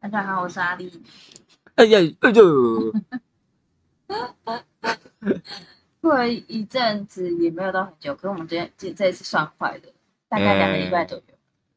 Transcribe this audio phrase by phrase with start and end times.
[0.00, 0.90] 大家好，我是阿丽。
[1.74, 2.92] 哎呀，哎呦，
[6.00, 9.88] 过了一阵子也没有到很久，可是我们今天这这一次算快的，
[10.28, 11.24] 大概两个礼拜左右，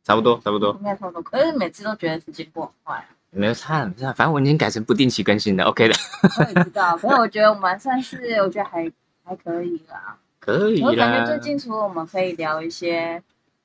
[0.03, 1.21] 差不多，差不多，应该差不多。
[1.21, 3.09] 可是每次都觉得时间过很快啊。
[3.31, 5.95] 没有差，没差，反正我已经改成不定期更新的，OK 的，
[6.39, 8.91] 我也知道，可是我觉得我们算是，我觉得还
[9.31, 10.17] 还可以啦。
[10.39, 11.39] 可以我感觉最。
[11.39, 13.21] 近除了我们可以聊一些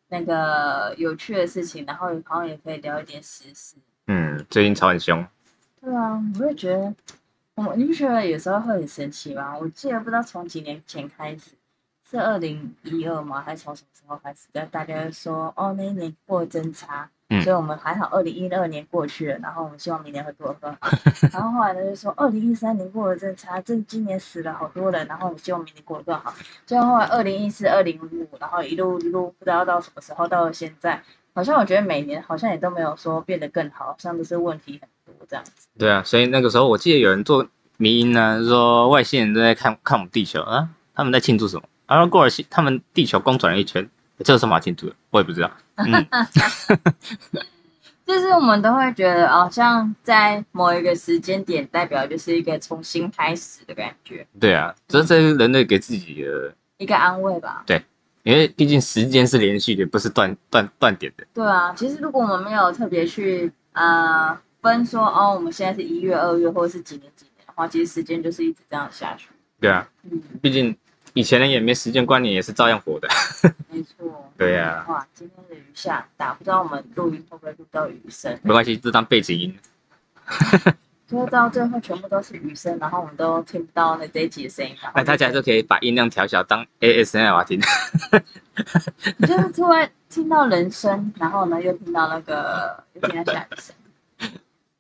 [0.09, 3.75] 那个有趣的事情，然后好像也可以聊一点时事。
[4.07, 5.27] 嗯，最近吵很凶，
[5.81, 6.95] 对啊，我也觉得，
[7.57, 9.59] 我你不觉得有时候会很神奇吗？
[9.59, 11.51] 我记得不知道从几年前开始，
[12.09, 13.41] 是二零一二吗？
[13.41, 14.47] 还是从什么时候开始？
[14.53, 20.79] 跟大家就说，哦，那一年过得真差，嗯所以我们还好，二零一二年过去了，然后我们希望明年会更好。
[21.33, 26.33] 然后后来呢，就说二零一三年过得真差，这今年死了好多人，然后我们希望明年过得更好。
[26.65, 31.03] 最后后来二零一四、二零一五，然后一路一路不知道到什么时候，到了现在，
[31.35, 35.67] 好像我觉得每年好像也都没有说变得更好，好像都是问题很多这样子。
[35.77, 41.65] 对啊，所以那个时候我记得有人做迷音呢，说外星人都在看看我们地球啊，他们在庆祝什么？
[41.89, 43.89] 然后过了他们地球公转了一圈，
[44.25, 44.95] 这有什么好庆祝的？
[45.11, 45.51] 我也不知道。
[45.77, 46.07] 嗯，
[48.07, 57.65] 就是我们都会觉得，好像在某一个时间点，代表就是一个重新开始的感觉，对啊，这这是人类给自己的，一个安慰吧。
[57.67, 57.83] 对
[58.23, 61.25] 因为毕竟时间是连续的，不是断断断点的。
[61.35, 69.29] 对啊，其实如果我们没有特别去呃分说，哦，我们现在是一月、二月，或者是几年几年的话，其实时间就是一直这样下去。
[69.61, 70.77] 对啊，嗯，毕竟
[71.17, 73.09] 以前的也没时间观念，也是照样活的。
[73.71, 74.31] 没错。
[74.37, 78.39] 对啊哇，今天的雨下很大，不知道我们录音会不会录到雨声？
[78.43, 79.59] 没关系，就当背景音。
[81.09, 84.77] 就是到最后全部都是雨声，然后我们都听不到那这一集的声音。
[84.83, 87.61] 然后那大家就可以把音量调小，当 ASMR 听。
[89.17, 93.75] 你 就是突然听到人声，然后呢又听到那个又听到下雨声。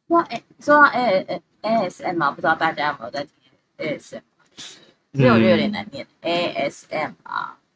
[0.08, 3.32] 说哎，说到 A A A S M 啊，不知道大家有没有在听
[3.78, 4.25] A S M？
[5.16, 7.12] 其实我觉得有点难念，ASMR，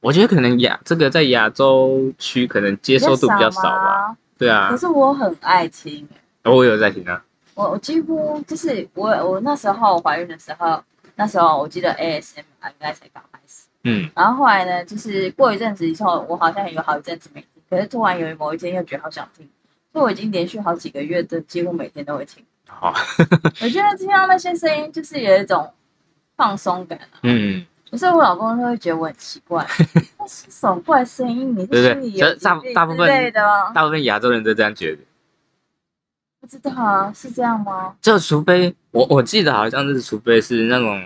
[0.01, 4.09] 我觉得可能亚这个在亚洲区可能接受度比较少吧。
[4.09, 4.17] 吗？
[4.39, 6.09] 对啊可，是我很爱听，
[6.45, 7.23] 我有在听啊。
[7.55, 10.83] 我我几乎就是我我那时候我怀孕的时候，
[11.17, 13.65] 那时候我记得 ASMR 应该才刚开始。
[13.85, 19.47] 嗯，然后后来呢，就是过一阵子以后，我好像有好一阵子没听，可是突然有某一天又觉得好想听，
[19.93, 22.43] 所以我已经连续好几个月都几乎每天都会听。
[22.67, 22.95] 好，
[23.61, 25.71] 我觉得听到那些声音，就是有一种
[26.41, 27.21] 放松感啊。
[27.25, 29.67] 嗯，可是我老公就会觉得我很奇怪，
[30.19, 31.55] 那是什么怪声音？
[31.55, 33.73] 你是对对心里有大大部分之类的吗？
[33.75, 35.03] 大部分亚洲人都这样觉得。
[36.41, 37.95] 不知道啊，是这样吗？
[38.01, 41.05] 就除非我我记得好像是，除非是那种，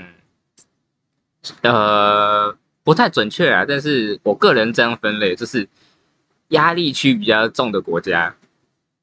[1.63, 3.65] 呃，不太准确啊。
[3.67, 5.69] 但是我个人这样分类，就是
[6.51, 8.33] 压力区比较重的国家，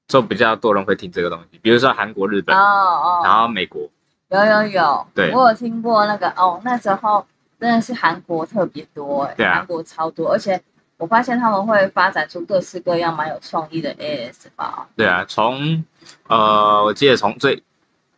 [0.08, 1.60] 就比较多人会听这个东西。
[1.62, 3.90] 比如说韩国、日本，哦哦，然后美国。
[4.32, 5.32] 有有有，对。
[5.34, 7.26] 我有听过那个哦，那时候
[7.60, 9.56] 真的是韩国特别多哎、对啊。
[9.56, 10.62] 韩国超多，而且
[10.98, 14.88] 我发现他们会发展出各式各样蛮有创意的 AS 吧。
[14.96, 15.84] 对啊，从
[16.28, 17.62] 呃，我记得从最，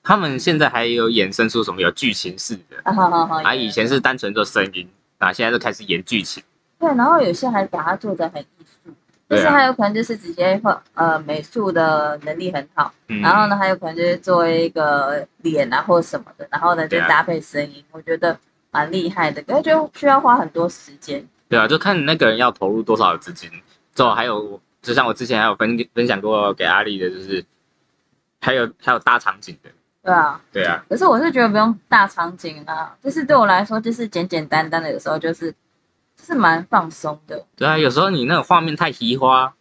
[0.04, 4.88] 他们现在还有衍生出什么有剧情式的，啊以前是单纯做声音，
[5.18, 6.44] 啊，现在就开始演剧情。
[6.78, 8.46] 对，然后有些还把它做的很
[9.36, 18.38] 就是还有可能就是直接会呃美术的能力很好，嗯，然后呢还有可能就是做一个脸啊或什么的，然后呢就搭配声音，我觉得
[18.72, 21.26] 蛮厉害的，可是就需要花很多时间。
[21.50, 23.50] 对啊，就看你那个人要投入多少的资金。
[23.94, 27.46] 之后还有，就像我之前还有分分享过给阿丽的，就是
[28.42, 29.70] 还有还有大场景的。
[30.02, 35.58] 对啊，对啊，可是我是觉得不用大场景啊，就是对我来说就是简简单单的，有时候就是就
[36.26, 37.46] 是蛮放松的。
[37.56, 39.54] 对啊，有时候你那个画面太奇花，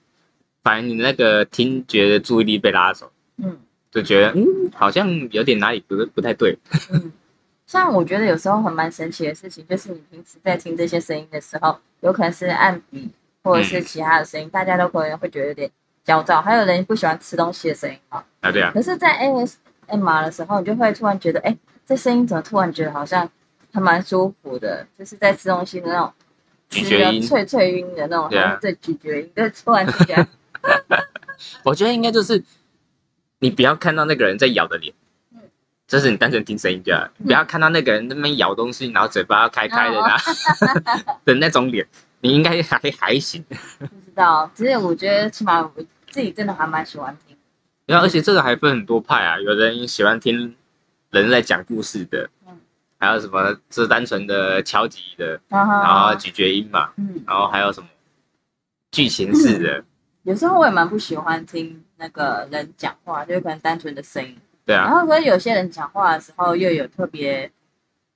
[0.62, 3.58] 反而你那个听觉的注意力被拉走，嗯
[3.90, 6.58] 就觉得嗯，好像有点哪里不不太对。
[6.90, 7.12] 嗯，
[7.66, 13.10] 像我觉得有时候很蛮神奇的事情，就是你平时在听这些声音的时候，有可能是按笔
[13.42, 15.70] 或者是其他的声音，大家都可能会觉得有点
[16.04, 16.40] 焦躁。
[16.40, 21.54] 还有人不喜欢吃东西的声音嘛，啊，对啊，可是，在 ASMR 的时候，你就会突然觉得，哎，
[21.86, 23.28] 这声音怎么突然觉得好像
[23.72, 26.12] 还蛮舒服的，就是在吃东西的那种
[26.72, 28.58] 咀嚼音脆脆音的那种，对啊。
[28.60, 30.26] 对咀嚼音，就突然之间，
[31.64, 32.42] 我觉得应该就是
[33.40, 34.94] 你不要看到那个人在咬的脸
[35.34, 35.40] 嗯，
[35.86, 40.06] 就是你单纯听声音就好，你不要看到那个人那边咬东西，然后嘴巴要开开的哦。
[40.06, 40.16] 然
[41.04, 41.86] 后的那种脸，
[42.20, 43.44] 你应该还还行。
[43.44, 43.54] 不
[43.84, 45.72] 知道，只是我觉得起码我
[46.10, 47.36] 自己真的还蛮喜欢听。
[47.84, 50.54] 然后而且这个还分很多派啊，有人喜欢听
[51.10, 52.58] 人在讲故事的嗯，
[53.02, 57.88] 还有什么是单纯的敲击的，然然后咀嚼音嘛，嗯，然后还有什么
[58.92, 59.84] 剧情式的，
[60.22, 64.38] 有时候我也蛮不喜欢听那个人讲话，就是可能单纯的声音。
[64.64, 67.50] 对啊，然后可是有些人讲话的时候又有特别，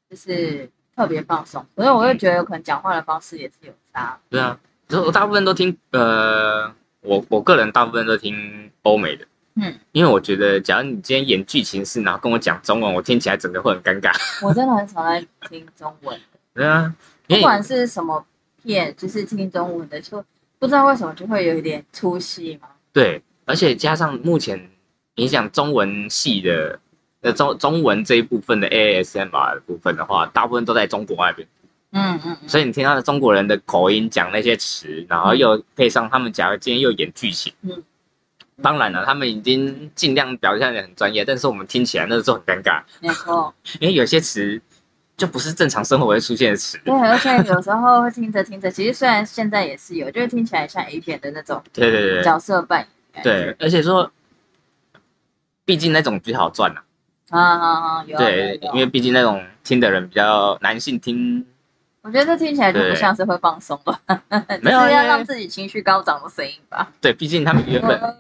[0.09, 4.17] 就是特别放松，所以我就觉得有可能讲话的方式也是有差。
[4.31, 4.57] 对啊，
[4.87, 9.27] 就我大部分都听，呃，我我个人大部分都听欧美的，
[9.57, 14.13] 嗯，因为我觉得，假如你今天演剧情式，然后跟我讲中文，我听起来整个会很尴尬。
[14.45, 16.19] 我真的很少在听中文，
[16.55, 16.95] 对啊，
[17.27, 18.25] 不管是什么
[18.63, 20.23] 片，就是听中文的，就
[20.59, 22.69] 不知道为什么就会有一点出戏嘛。
[22.93, 24.71] 对，而且加上目前
[25.15, 26.79] 你讲中文系的，
[27.23, 31.49] 呃中中文这一部分的 ASMR 的部分的话，大部分都在中国那边，
[31.93, 37.83] 嗯嗯嗯，所以你听到的中国人的口音讲那些词，然后又配上他们假如今天又演剧情，嗯，
[38.63, 43.55] 当然了，他们已经尽量表现的很专业，但是我们听起来那时候很尴尬，没错。
[43.81, 44.61] 因为有些词
[45.17, 46.79] 就不是正常生活会出现的词。
[46.85, 53.23] 对，而且有时候会听着听着，其实虽然现在也是有，就是听起来像 A 片的那种对对对角色扮演。
[53.23, 54.11] 对，而且说，
[55.65, 56.81] 毕竟那种比较好赚呐、
[57.31, 57.69] 啊啊
[57.99, 58.05] 啊！
[58.07, 61.45] 有啊对，因为毕竟那种听的人比较男性听，
[62.03, 64.01] 我觉得这听起来就不像是会放松吧，
[64.63, 66.91] 没有就是要让自己情绪高涨的声音吧。
[67.01, 68.17] 对，毕竟他们原本，嗯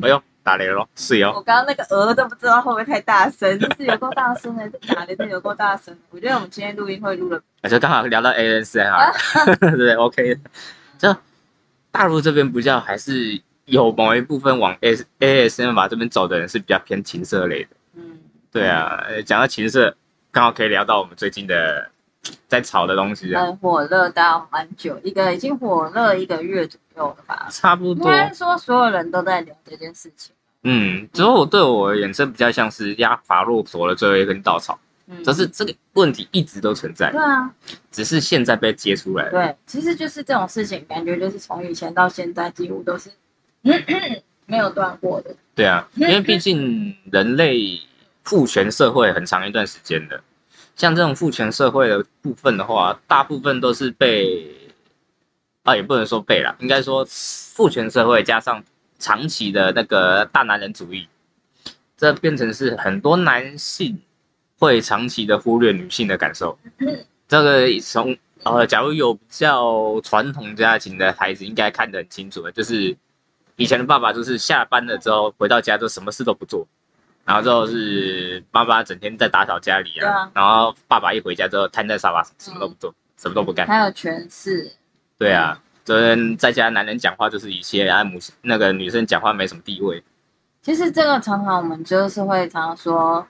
[0.00, 5.94] 哎呦打雷了，是哦，我刚刚那个鹅都不知道会不会太大声，就是有够大声的，这打雷的有够大声。
[6.10, 9.12] 我觉得我们今天录音会录的，那就刚好聊到 ASMR，
[9.76, 10.40] 对，OK 的。
[10.96, 11.14] 就
[11.90, 17.70] 大陆这边比较还是有某一部分往 S ASMR 这边走的人是比较偏情色类的。
[17.94, 18.18] 嗯，
[18.50, 19.94] 对啊，呃讲到情色，
[20.32, 21.90] 刚好可以聊到我们最近的
[22.46, 27.48] 在炒的东西啊，很火热到蛮久，一个已经火热一个月左右了吧。
[27.50, 28.10] 差不多。
[28.10, 30.34] 应该说所有人都在聊这件事情。
[30.64, 37.50] 嗯，之后对我而言，这比较像是压法骆驼的最后一根稻草，嗯，就是这个问题一直都存在对，啊，
[37.92, 39.30] 只是现在被揭出来了。
[39.30, 43.10] 对，其实就是这种事情，感觉就是从以前到现在，几乎都是
[44.46, 45.34] 没有断过的。
[45.54, 47.80] 对啊， 因为毕竟人类
[48.24, 50.20] 父权社会很长一段时间了，
[50.78, 54.48] 像这种父权社会的部分的话，大部分都是被
[55.64, 58.64] 啊，也不能说被啦，应该说父权社会加上
[58.98, 61.08] 长期的那个大男人主义，
[61.96, 64.00] 这变成是很多男性
[64.56, 66.56] 会长期的忽略女性的感受。
[67.26, 72.96] 这个从呃，假如有比较传统家庭的孩子，应该看得很清楚的，就是
[73.56, 76.68] 以前的爸爸就是下班了之后回到家就什么事都不做，
[77.28, 83.66] 然后之后是妈妈整天在打扫家里啊，啊然后爸爸一回家之后瘫在沙发上什么都不做，什么都不干。
[83.66, 84.72] 还有权势，
[85.18, 90.02] 对啊，跟在家男人讲话就是一切，然后母那个女生讲话没什么地位。
[90.62, 93.26] 其实这个常常我们就是会常常说，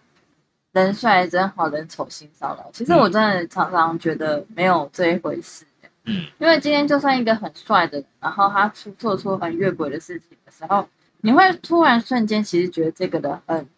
[0.71, 2.71] 人帅真好人丑心骚扰。
[2.73, 5.65] 其实我真的常常觉得没有这一回事。
[6.05, 10.89] 嗯，因为今天就算一个很帅的人，然后他出做出很越轨的事情的时候，
[11.21, 13.69] 你会突然瞬间其实觉得这个人很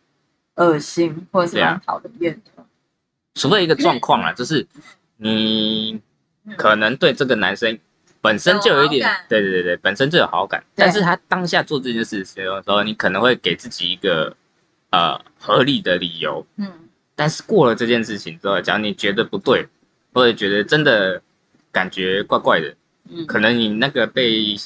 [0.60, 1.72] 恶心，或者是对啊。
[1.72, 2.64] 蛮讨人厌的。
[3.34, 4.66] 除了一个状况啊，就是
[5.16, 6.00] 你
[6.56, 7.78] 可能对这个男生
[8.20, 14.36] 本身就有一点对对对对，本身就有好感，但是他当下做这件事情的时候，你可能会给自己一个
[14.90, 16.70] 呃合理的理由，嗯，
[17.14, 19.66] 但是过了这件事情之后，假如你觉得不对，
[20.12, 21.22] 或者觉得真的
[21.72, 22.74] 感觉怪怪的，
[23.08, 24.56] 嗯，可能你那个被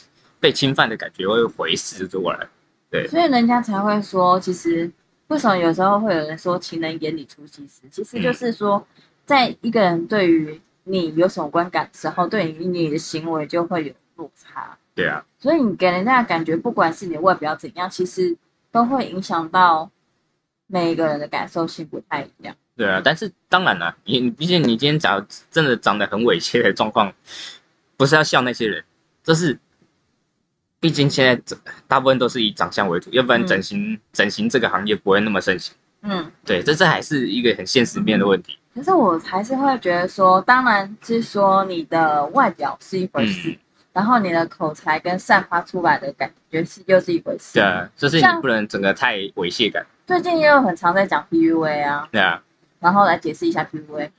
[0.41, 2.49] 被侵犯的感觉会回视过来。
[2.91, 3.07] 对。
[3.09, 4.91] 所以人家才会说，其实
[5.35, 7.89] 为什么有时候会有人说情人眼里出西施？
[7.91, 8.87] 其实就是说，
[9.27, 14.79] 在一个人对于你有什么观感的时候，对于你的行为就会有落差。
[14.95, 18.37] 对啊，所以你给人家的感觉，不管是你的外表怎样，其实
[18.71, 19.91] 都会影响到
[20.69, 22.55] 每一个人的感受性不太一样。
[22.77, 27.13] 对啊，但是当然了，你你毕竟你今天假如真的长得很猥亵的状况，
[27.97, 28.85] 不是要笑那些人，
[29.25, 29.59] 这是，
[30.85, 31.57] 毕竟现在这
[31.89, 35.75] 大部分都是以长相为主，要不然嗯整形、整形这个行业不会那么盛行。
[36.03, 38.59] 嗯，对，这这还是一个很现实面的问题。
[38.75, 43.57] 可是我还是会觉得说，当然是说你的外表是一回事，嗯
[43.95, 47.55] 然后你的口才跟散发出来的感觉是又是一回事。
[47.55, 49.87] 对啊，就是你不能整个太猥亵感。
[50.07, 52.43] 最近也有很常在讲 PUA 啊，对啊，
[52.79, 54.11] 然后来解释一下 PUA。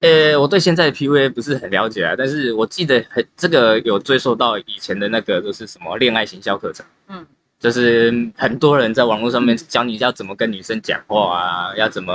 [0.00, 6.86] 呃，我对现在的 PUA 不是很了解啊，但是我记得很这个有追溯到以前的那个就是什么恋爱行销课程。
[7.08, 7.26] 嗯，
[7.58, 12.12] 就是很多人在网络上面教你要怎么跟女生讲话啊，要怎么，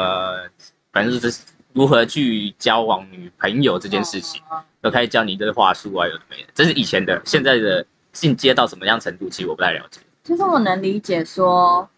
[0.93, 1.41] 反正就是
[1.73, 6.49] 如何去交往女朋友这件事情，嗯都开始教你的话术啊，有的没的。
[6.53, 9.99] 这是以前的，现在的进阶到什么样程度，其实我不太了解。
[10.23, 11.89] 其实我能理解说，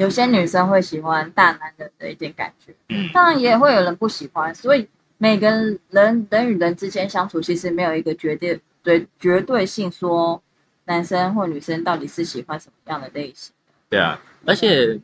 [0.00, 4.88] 有些女生会喜欢大男人的一点感觉，嗯，当然也会有人不喜欢，所以
[5.18, 10.42] 每个人人人与人之间相处，其实没有一个绝对对绝对性说
[10.86, 13.52] 男生或女生到底是喜欢什么样的类型。
[13.90, 14.98] 对啊，而且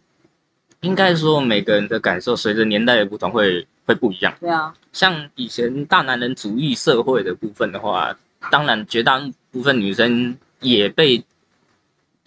[0.80, 4.34] 应该说每个人的感受随着年代的不同会会不一样。
[4.40, 8.16] 对啊，像以前大男人主义社会的部分的话，
[8.50, 9.20] 当然绝大
[9.52, 11.22] 部分女生也被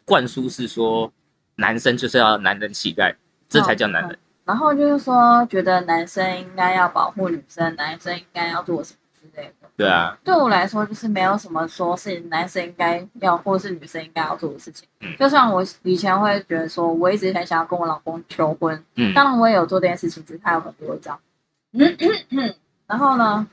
[0.05, 1.11] 灌输是说
[1.59, 3.15] 男生就是要男人气概，
[3.47, 4.17] 这才叫男人。
[4.45, 9.69] 然后就是说，觉得男生应该要保护女生，男生应该要做什么之类的。
[9.77, 14.87] 对啊，对我来说，就是没有什么说是男生应该要，或是女生应该要做的事情。
[15.01, 21.19] 嗯就像我以前会觉得说，我一直很想要跟我老公求婚，嗯，当然我也有做这件事情，只是他有很多张。
[22.87, 23.47] 然后呢，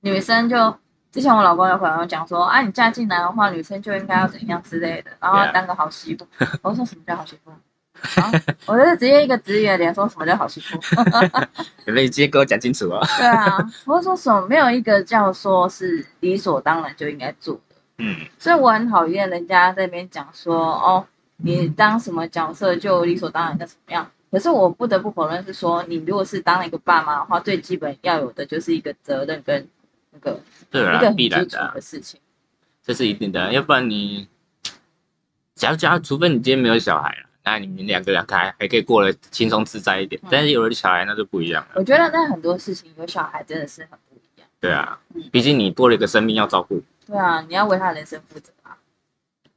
[0.00, 0.76] 女生就
[1.12, 6.26] 之前我老公有朋友讲说，啊，你嫁进来的话，女生就应该要怎样之类的，然后当个好媳妇。
[6.62, 7.50] 我说什么叫好媳妇？
[8.16, 10.78] 然后我就直接一个直语的脸说什么叫好媳妇？
[11.84, 13.00] 有没有直接给我讲清楚啊？
[13.18, 21.04] 对啊，我就说什么没有一个叫说是理所当然就应该做的，嗯，所以我很讨厌人家在那边讲说哦，
[21.38, 24.08] 你当什么角色就理所当然的怎么样。
[24.30, 29.66] 可是我不得不否认是说，你如果是当了一个爸妈的话，最基本要有的就是一个责任跟
[30.12, 30.40] 那个
[30.70, 32.20] 对啊一个，必然的事情。
[32.82, 34.28] 这是一定的啊，要不然你，
[35.54, 41.70] 假如假如除非你今天没有小孩了，那你们两个人还还可以过得轻松自在一点嗯，但是有了小孩那就不一样了。
[41.74, 44.48] 我觉得那很多事情有小孩真的是很不一样。
[44.58, 48.76] 对啊嗯，毕竟你多了一个生命要照顾，对啊，你要为他人生负责啊。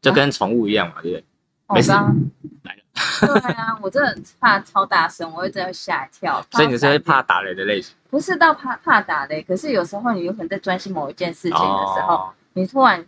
[0.02, 1.24] 就跟宠物一样嘛，对不对？
[1.68, 2.82] 哦没事来了
[3.22, 6.46] 对啊，我真的很怕超大声，我会真的吓一跳。
[6.52, 7.96] 所以你是会怕打雷的类型。
[8.10, 13.04] 不是到怕怕打雷，可是有时候你有可能在专心某一件事情的时候，哦，你突然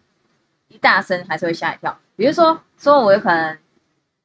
[0.70, 1.96] 一大声，还是会吓一跳。
[2.16, 3.58] 比如说，说我有可能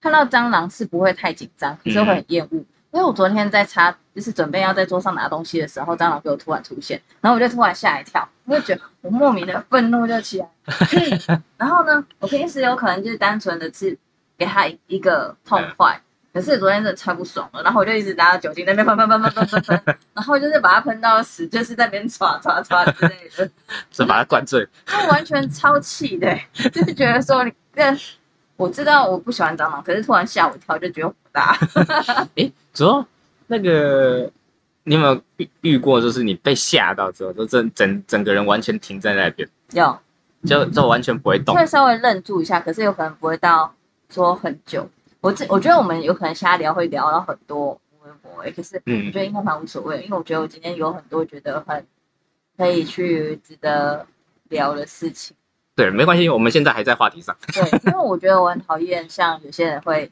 [0.00, 2.64] 看到蟑螂是不会太紧张，可是会很厌恶。
[2.92, 10.48] 因为我昨天在擦，就是准备要在桌上拿东西的时候，蟑螂给我突然出现，然后我就突然吓一跳，我就觉得我莫名的愤怒就起来。
[11.58, 13.96] 然后呢，我平时有可能就是单纯的是
[14.40, 16.00] 给他一个痛快，
[16.32, 23.50] 可是昨天真的超不爽了，然后我就一直拿着酒精在那边喷喷喷喷喷喷喷， 然后就是把它喷到死，就是在那边唰唰唰之类的。
[23.90, 24.66] 是把它灌醉。
[24.86, 26.34] 他完全超气的、
[26.72, 27.94] 就是觉得说你这，
[28.56, 31.58] 我知道我不喜欢蟑螂，可是突然吓我一跳，就觉得火大。
[32.36, 33.04] 诶，主要
[33.46, 34.30] 那个
[34.84, 39.98] 你有没有遇遇过，就是你被吓到之后，就整整整个人完全停在那边，有
[40.46, 41.54] 就就完全不会动。
[41.54, 43.74] 会稍微愣住一下，可是有可能不会到
[44.10, 44.88] 说很久。
[45.20, 51.86] 我这我觉得我们有可能瞎聊会聊到很多微博，可是我嗯觉得应该蛮无所谓，因为我觉得我今天有很多觉得很
[52.56, 54.06] 可以去值得
[54.48, 55.36] 聊的事情。
[55.76, 57.36] 对，没关系，我们现在还在话题上。
[57.54, 60.10] 对，因为我觉得我很讨厌像有些人会，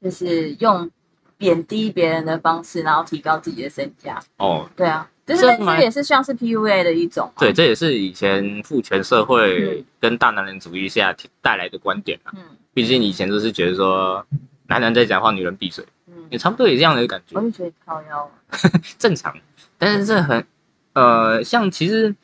[0.00, 0.90] 就是用
[1.36, 4.20] 贬低别人的方式，然后提高自己的身价。
[4.38, 7.38] 哦，对啊，就是这也是像是 PUA 的一种、啊。
[7.40, 12.32] 对，，这也是以前父权社会嗯跟大男人主义下带来的观点啊。
[12.36, 12.42] 嗯
[12.74, 14.26] 毕竟以前都是觉得说，
[14.66, 18.30] 男人在讲话，女人闭嘴，嗯也嗯，差不多也这样的感觉我，就觉得靠腰。
[18.98, 19.36] 正常。
[19.76, 20.46] 但是这很，
[20.94, 22.14] 呃，像其实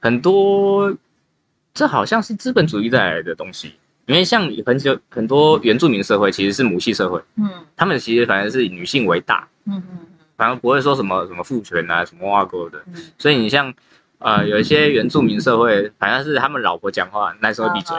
[0.00, 0.96] 很多，
[1.74, 3.74] 这好像是资本主义带来的东西。
[4.06, 9.98] 因为像很久很多原住民社会其实是母系社会，嗯他们其实反而是以女性为大，嗯嗯
[10.38, 12.82] 反而不会说什么什么父权啊什么挖沟的。
[13.18, 13.74] 所以你像
[14.18, 17.96] 呃有一些原住民社会，反正是他们老婆讲话，男生会闭嘴。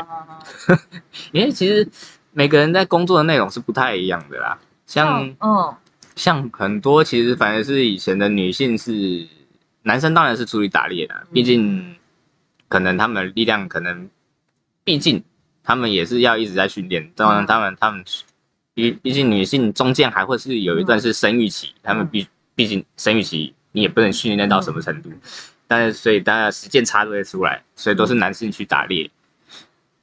[1.32, 1.88] 因为其实
[2.32, 4.58] 每个人在工作的内容是不太一样的啦。
[4.88, 5.76] 像嗯
[6.16, 9.28] 像很多其实反而是以前的女性是
[9.84, 11.96] 男生当然是出去打猎的，毕竟
[12.68, 14.10] 可能他们的力量可能，
[14.84, 15.24] 毕竟
[15.64, 18.04] 他们也是要一直在训练，当然他们他们
[18.80, 25.12] 毕毕竟女性中间还会是有一段是生育期，他们毕毕竟生育期你也不能训练到什么程度，
[25.68, 29.12] 但是所以当然时间差都会出来，所以都是男性去打猎。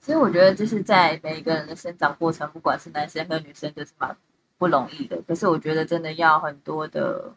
[0.01, 4.15] 其实我觉得就是在每一个人的生长过程，不管是男生和女生，就是蛮
[4.59, 5.21] 不容易的。
[5.27, 7.33] 可是我觉得真的要很多的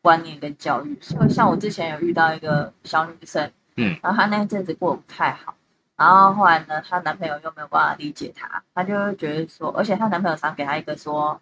[0.00, 0.96] 观念跟教育。
[1.00, 5.54] 所以像我之前有遇到一个小女生，嗯，然后她那一阵子过得不太好，
[5.98, 11.40] 然后后来呢，她男朋友又没有办法理解她，她就会觉得说，而且她男朋友常给她一个说，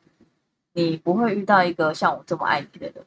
[0.73, 3.05] 你不会遇到一个像我这么爱你的人。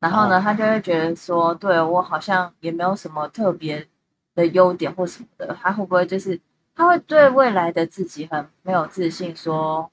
[0.00, 3.86] 然后呢，她就会觉得说，对我好像也没有什么特别
[4.34, 6.40] 的优点或什么的，她会不会就是
[6.74, 9.90] 她会对未来的自己很没有自信，说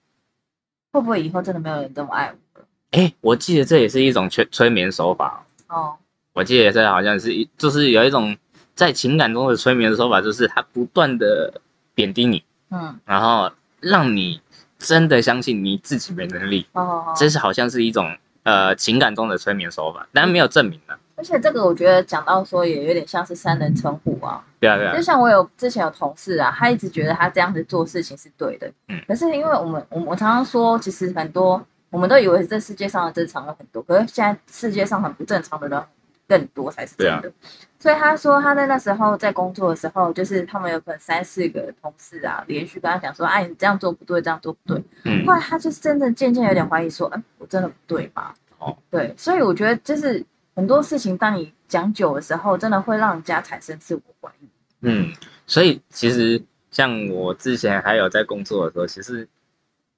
[0.91, 2.65] 会不会以后真的没有人这么爱我了？
[2.91, 5.75] 哎，我记得这也是一种催催眠手法哦。
[5.75, 5.97] 哦，
[6.33, 8.35] 我记得这好像是一，就是有一种
[8.77, 11.59] 在情感中的催眠的手法，就是他不断的
[11.95, 12.97] 贬低你，嗯。
[13.05, 14.39] 然后让你
[14.77, 20.97] 真的相信你自己没能力，哦这是好像是一种呃情感中的催眠手法，但没有证明啊。
[21.15, 24.95] 而且这个我觉得讲到说也有点像是三人成虎啊，对啊，对啊。
[24.95, 29.01] 就，像我有之前有同事啊，他一直觉得他这样子做事情是对的，嗯。
[29.07, 35.83] 可是因为我们我我常常说，其实很多我们都以为这世界上的正常人很多，可是现在世界上很不正常的人
[36.27, 37.31] 更多才是真的。
[37.79, 44.83] 所以他说他在那时候在工作的时候，就是他们有可能三四个同事啊，连续跟他讲说，哎，你这样做不对，这样做不对。
[45.03, 48.33] 嗯后来他就是真的渐渐有点怀疑说，哎，我真的不对吗？
[48.57, 54.47] 哦，对，所以我觉得就是很多事情，当你讲久的时候，真的会让人家产生自我怀疑。
[54.81, 55.13] 嗯，
[55.45, 56.41] 所以其实
[56.71, 59.27] 像我之前还有在工作的时候，其实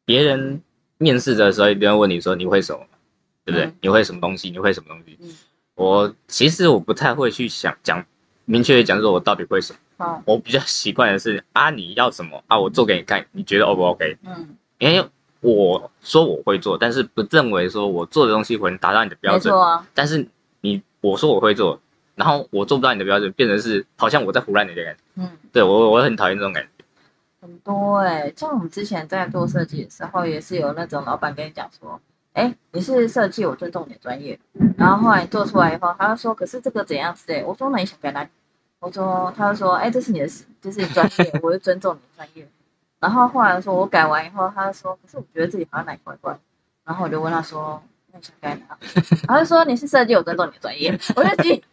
[0.04, 0.62] 别人
[0.98, 2.86] 面试的时候一定会问你说你会什么，
[3.46, 3.68] 对不对？
[3.68, 4.50] 嗯你会什么东西？
[4.52, 5.18] 你会什么东西？
[5.22, 5.30] 嗯
[5.80, 8.06] 我其实我不太会去想讲
[8.44, 14.18] 明确的讲说我到底会什么，嗯，我比较习惯的是啊你要什么啊我做给你看，你觉得 O 不 OK？
[14.26, 15.08] 嗯，因为
[15.40, 19.56] 我说我会做，但是不认为说我做的东西会达到你的标准，
[19.94, 20.28] 但是
[20.60, 21.80] 你我说我会做，
[22.16, 25.00] 然后我做不到你的标准，变成是好像我在胡乱你的感觉。
[25.16, 25.32] 嗯。
[25.54, 26.70] 对我我很讨厌这种感觉。
[27.42, 32.02] 很多哎、像我们之前在做设计的时候，也是有那种老板跟你讲说，
[32.34, 34.40] 哎、你是设计，我尊重你的专业。
[34.78, 37.44] 然后后来做出来以后，他就说，可是这个怎样之类。
[37.44, 38.30] 我说那你想改哪里？
[38.80, 40.28] 我说，他就说，哎、这是你的，
[40.62, 42.48] 这是你专业，我就尊重你的专业。
[43.00, 46.38] 然后后来说我改完以后，他就说，可是我觉得自己好像哪里怪怪。
[46.86, 47.82] 然后我就问他说，
[48.14, 48.78] 那你想改哪？
[49.28, 50.98] 他就说你是设计，我尊重你的专业。
[51.16, 51.64] 我就记，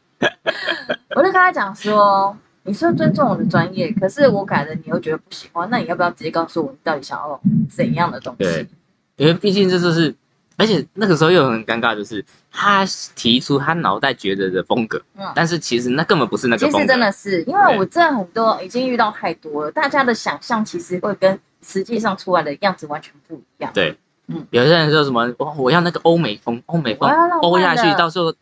[1.14, 8.68] 我就跟他讲说，你说尊重我的专业，可是我改了你又觉得不喜欢，那你要不要直接告诉我你到底想要怎样的东西？
[9.16, 10.14] 因为毕竟这就是，
[10.56, 12.84] 而且那个时候又很尴尬，就是他
[13.14, 16.88] 提出他脑袋觉得的风格，嗯但是其实那根本不是那个风格其实。
[16.88, 23.70] 真的是，因为我真的很多已经遇到太多了，大家的想象其实会跟实际上出来的样子完全不一样。
[23.74, 23.96] 对，
[24.28, 27.10] 嗯有些人说什么，我我要那个欧美风，欧美风
[27.42, 28.32] 欧下去，到时候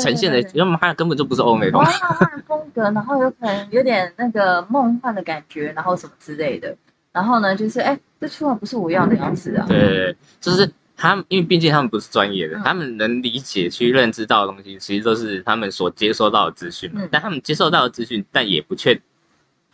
[0.00, 6.76] 呈现的要么他根本就不是欧美风浪漫风格，然后有可能有点那个梦幻的感觉，然后什么之类的。
[7.12, 9.66] 然后呢，就是哎，这出来不是我要的样子啊。
[9.68, 17.00] 对，就是他们，因为毕竟他们不是专业的，嗯他们能理解、去认知到的东西，其实都是他们所接收到的资讯嘛。
[17.02, 19.00] 嗯但他们接受到的资讯，但也不确，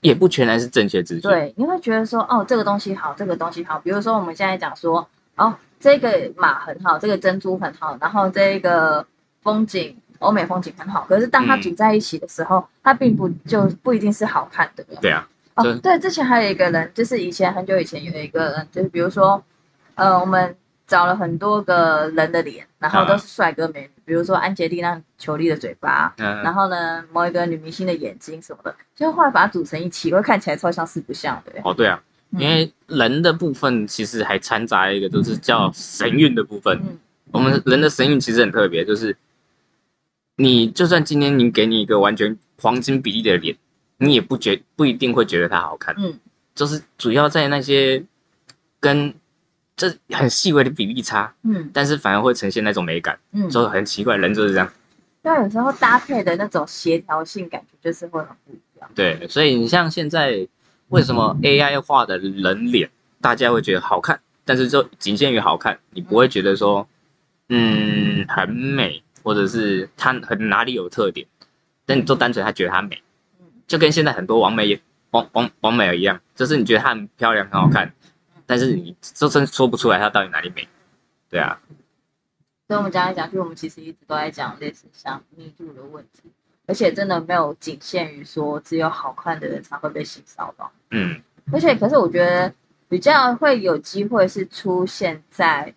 [0.00, 1.22] 也不全然是正确资讯。
[1.22, 3.78] 对，你会觉得说，哦，这个东西好，这个东西好。
[3.80, 5.06] 比如说我们现在讲说，
[5.36, 9.06] 哦，这个马很好，这个珍珠很好，然后这个
[9.42, 11.04] 风景，欧美风景很好。
[11.08, 14.84] 可是当它嗯组在一起的时候，它并不就不一定是好看的。
[15.02, 19.42] 对啊，哦对，之前还有一个人，就是以前很久以前有一个人，就是比如说，
[19.94, 20.56] 呃，我们
[20.90, 31.52] 找了很多个人的脸，然后都是帅哥美女，比如说安吉丽娜·裘丽的嘴巴，然嗯，后呢，某一个女明星的眼睛什么的，就后来把它组成一起，会看起来超像四不像的。
[31.62, 36.76] 哦，对啊，嗯因为人的部分其实还掺杂一个，就是叫神韵的部分。
[36.78, 36.98] 嗯
[37.32, 39.16] 我们人的神韵其实很特别，就是
[40.34, 43.56] 你就算今天你给你一个完全黄金比例的脸，
[43.98, 45.94] 你也不觉不一定会觉得它好看。
[45.96, 46.18] 嗯，
[46.56, 48.02] 就是主要在那些
[48.80, 49.14] 跟
[49.88, 54.70] 这很细微的比例差，嗯但是反而会呈现那种美感，嗯，就很奇怪，人就是这样。
[55.22, 58.90] 那，有时候搭配的那种协调性感觉就是会很不一样。
[58.94, 60.46] 对，所以你像现在
[60.88, 62.90] 为什么 AI 化的人脸
[63.22, 66.86] 大家会觉得好看，但是就仅限于好看，你不会觉得说
[67.48, 71.26] 嗯很美，或者是它很哪里有特点，
[71.86, 73.02] 但你就单纯他觉得它美，
[73.40, 74.78] 嗯就跟现在很多王美
[75.10, 77.92] 王王王美儿一样，就是你觉得她很漂亮很好看，
[78.50, 80.66] 但是你就真说不出来它到底哪里美。
[81.28, 81.60] 对啊，
[82.66, 86.32] 所以我们讲来讲去，我们其实一直都在讲类似像密度的问题，
[86.66, 90.72] 而且真的没有仅限于说只有好看的人才会被性骚扰。
[90.90, 92.52] 嗯，而且，可是我觉得
[92.88, 95.72] 比较会有机会是出现在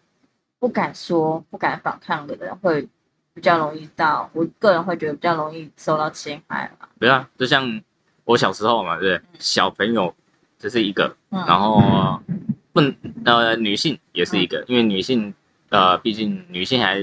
[0.58, 2.90] 不敢说、不敢反抗的人，会
[3.36, 6.88] 比较容易到，我个人会觉得比较容易受到侵害嘛。
[7.00, 7.84] 对啊，就像
[8.26, 9.30] 我小时候嘛，对不对？
[9.38, 10.16] 小朋友
[10.58, 12.20] 这是一个，嗯，然后
[12.74, 12.82] 不
[13.24, 15.34] 呃女性也是一个，因为女性
[15.70, 17.00] 呃毕竟女性还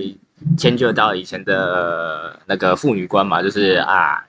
[0.59, 4.27] 迁就到以前的那个妇女观嘛，就是啊，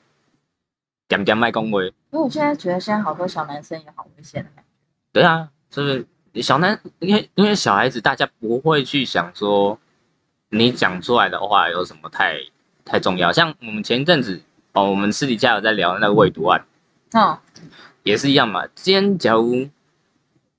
[1.08, 4.69] 点点卖恭维，因为我现在觉得现在好多小男生也好危险的感觉。
[5.12, 9.80] 对啊，就是小男，因为因为小孩子大家不会去想说
[10.49, 12.38] 你讲出来的话有什么太
[12.86, 14.41] 太重要，像我们前一阵子
[14.73, 16.63] 哦，我们私底下有在聊那个未读案。
[17.13, 17.39] 哦，
[18.04, 18.65] 也是一样嘛。
[18.75, 19.67] 今天假如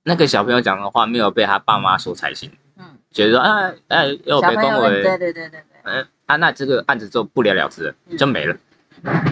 [0.05, 8.17] 那个小朋友讲的话没有被他爸妈所采信，嗯，觉得说啊哎又被恭小朋友们，对维，对对对对，嗯啊那这个案子就不了了之了，嗯。
[8.17, 8.57] 就没了。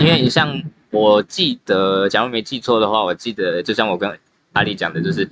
[0.00, 4.18] 因为你像我记得，假如没记错的话，我记得就像我跟
[4.52, 5.28] 阿丽讲的，就是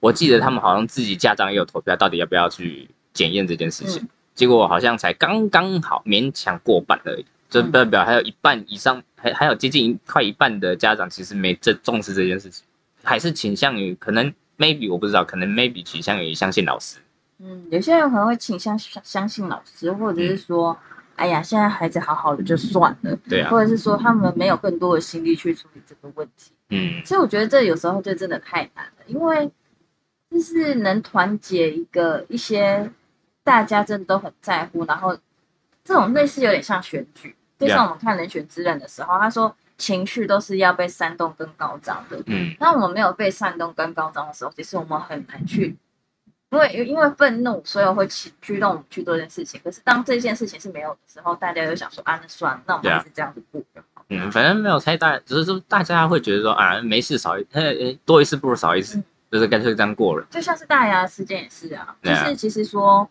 [0.00, 4.02] 我记得他们好像自己家长也有投票，到底要不要去检验这件事情。
[4.02, 4.08] 嗯。
[4.34, 7.72] 结果好像才刚刚好勉强过半而已，就嗯。
[7.72, 12.64] 代表还有一半以上，还还有接近快一半的家长其实没这重视这件事情，
[13.02, 14.32] 还是倾向于可能
[14.62, 16.98] maybe 我不知道，可能 maybe 倾向于相信老师。
[17.38, 20.78] 嗯，有些人可能会倾向相相信老师，或者是说，
[21.16, 26.52] 哎呀，现在孩子好好的就算了， 对啊， 或者是说他们没有更多的心力去处理这个问题。
[26.70, 29.50] 嗯所以我觉得这有时候就真的太难了，因为
[30.30, 32.90] 就是能团结一个一些
[33.44, 35.18] 大家真的都很在乎，然后
[35.84, 42.22] 这种类似有点像选举，就像我们看人选之人的时候，他说情绪都是要被煽动跟高涨的。
[42.26, 45.76] 嗯当我们没有被煽动跟高涨的时候，其实我们很难去，
[46.50, 49.60] 因为因为愤怒，所以会驱驱动我们去做这件事情。
[49.64, 54.04] 可是当这件事情是没有的时候，大家就想说啊，那算了，那我们还是这样子过就好。
[54.08, 57.44] 嗯，反正没有太大，只是说大家会觉得说啊，没事少一，
[58.04, 60.24] 多一事不如少一事嗯，就是干脆这样过了。
[60.30, 63.08] 就像是大牙的事件也是啊，就是其实说，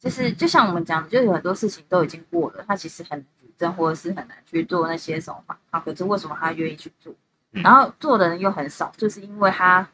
[0.00, 3.24] 就是就像我们讲的，就有很多事情都已经过了，他其实很
[3.58, 5.82] 难举证，或者是很难去做那些什么反抗。
[5.82, 7.12] 可是为什么他愿意去做？
[7.52, 9.88] 嗯然后做的人又很少，就是因为他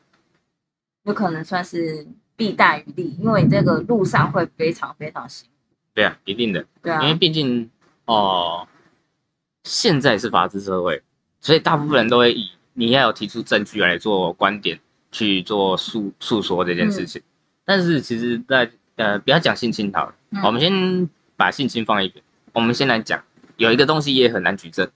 [1.04, 2.04] 有可能算是
[2.36, 5.76] 弊大于利，因为你这个路上会非常非常辛苦。
[5.94, 7.70] 对啊，一定的，对啊因，为毕竟
[8.06, 8.66] 哦、
[9.62, 11.00] 现在是法治社会，
[11.40, 14.80] 所以大部分人都会以你要有提出证据来做观点
[15.12, 17.22] 去做诉诉说这件事情。
[17.64, 23.22] 但是其实在，呃，不要讲性侵好了，嗯我们先把性侵放一边，我们先来讲
[23.56, 24.88] 有一个东西也很难举证，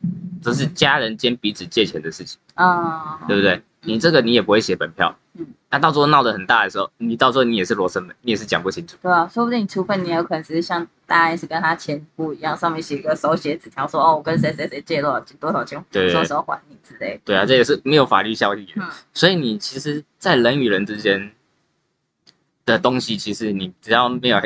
[0.42, 3.62] 就是家人间彼此借钱的事情，嗯，对不对？
[3.82, 8.96] 你这个你也不会写本票，嗯，那到时候闹得很大的时候，你到时候你也是罗生门，你也是讲不清楚。
[9.00, 17.20] 对啊，说不定除非你有可能只是像大 S 跟他前夫一样，上面写一个手写纸条说，哦，我跟谁谁谁借多少钱多少钱，对什么时候还你之类的。
[17.24, 18.72] 对啊，这也是没有法律效力的。
[18.82, 21.30] 嗯所以你其实，在人与人之间
[22.66, 24.40] 的东西，其实你只要没有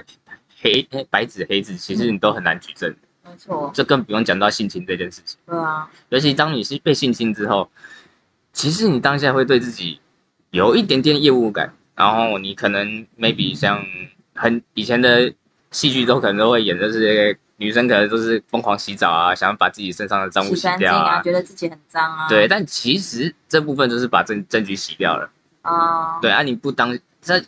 [0.61, 2.95] 黑黑白纸黑字，其实你都很难举证。
[3.25, 5.39] 没错，这更不用讲到性侵这件事情。
[5.47, 7.71] 对啊，尤其当你是被性侵之后，
[8.53, 10.01] 其实你当下会对自己
[10.51, 13.85] 有一点点厌恶感，然后你可能 maybe 像
[14.35, 15.33] 很以前的
[15.71, 22.29] 戏剧都可能都会演，就是女生可能都是疯狂洗澡啊，想要把自己身上的脏污洗洗掉啊，觉得自己很脏啊。
[22.29, 25.31] 对，但其实这部分就是把证证据洗掉了。
[25.63, 27.41] 啊，对啊，你不当这，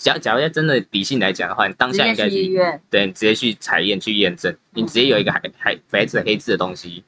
[0.00, 2.80] 假假如要真的理性来讲的话，你当下应该去去医院。
[2.88, 7.04] 对，你直接去采验去验证，你直接有一个海海白纸黑字的东西，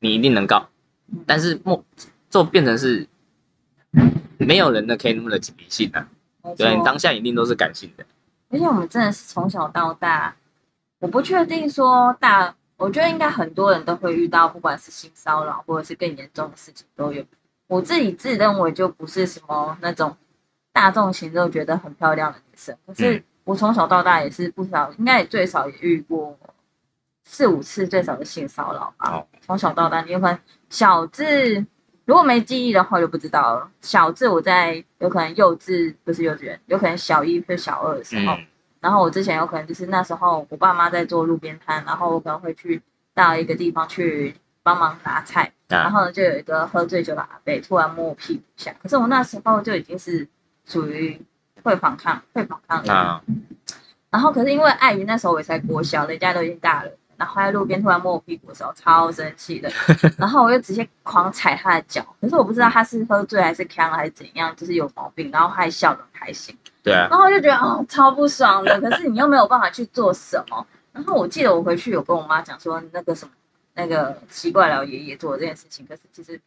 [0.00, 0.66] 你一定能告。
[1.26, 1.84] 但是莫
[2.30, 3.06] 就变成是
[4.38, 6.08] 没有人呢可以那么的理性啊，
[6.56, 8.06] 对，你当下一定都是感性的。
[8.48, 10.34] 而且我们真的是从小到大，
[11.00, 17.22] 我不确定说大，我觉得应该很多人都会遇到，不管是性骚扰或者是更严重的事情都有。
[17.66, 20.16] 我自己自认为就不是什么那种
[20.72, 23.24] 大众型都觉得很漂亮的女生，可是嗯。
[23.44, 26.38] 我从小到大也是不少，应该也最少也遇过
[27.24, 29.10] 四五次最少的性骚扰吧。
[29.10, 30.38] 哦从小到大，你有可能
[30.70, 31.66] 小智
[32.04, 33.68] 如果没记忆的话就不知道了。
[33.80, 38.46] 小智我在有可能幼稚不是幼稚园，有可能小一或小二的时候，嗯。
[38.80, 42.80] 然后我之前有可能就是那时候我爸妈在做路边摊，然后我可能会去
[43.12, 50.28] 到一个地方去帮忙拿菜，然啊，后呢就有一个喝醉酒的阿伯突然摸我屁股一下，可是我那时候就已经是
[50.66, 51.20] 属于
[51.62, 53.22] 会反抗会反抗的，啊，
[54.10, 59.70] 然后可是因为碍于那时候我也才国小，人家都已经大了，然后他在路边突然摸我屁股的时候，超生气的，
[60.18, 70.66] 然后我就直接狂踩他的脚，可是我不知道他是喝醉还是呛还是怎样，就是有毛病，然后他还笑得很开心，对啊，然后我就觉得哦超不爽的，可是你又没有办法去做什么。
[70.92, 73.32] 然后我记得我回去有跟我妈讲说那个什么
[73.74, 76.38] 那个奇怪老爷爷做这件事情，可是其实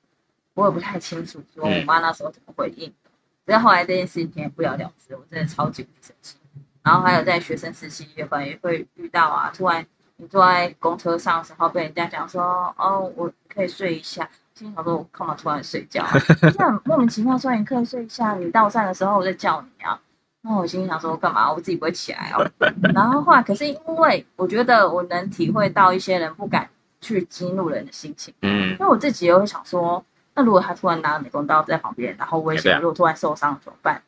[0.53, 2.89] 我也不太清楚说我妈那时候怎么回应。
[2.89, 3.04] 的。
[3.45, 6.37] 只是后来这件事情也不了了之，我真的超级无敌生气。
[6.83, 9.85] 然后还有在学生时期也可能也会遇到啊，突然
[10.17, 16.11] 你坐在公车上的时候被人家讲说哦我可以睡一下，心想说我干嘛突然睡觉、啊？
[16.41, 19.99] 这样莫名其妙说你可以睡一下，你到站的时候我再叫你啊。
[20.41, 21.51] 然后我心里想说干嘛？
[21.51, 22.47] 我自己不会起来哦。
[22.93, 26.69] 然后后来可是因为我觉得我能体会到一些人不敢
[27.01, 34.03] 去激怒人的心情，嗯因为我自己也会想说，那如果他突然拿美工刀在旁边，然后威胁对啊我，如果突然受伤怎么办？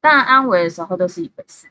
[0.00, 1.68] 当然安慰的时候都是一回事，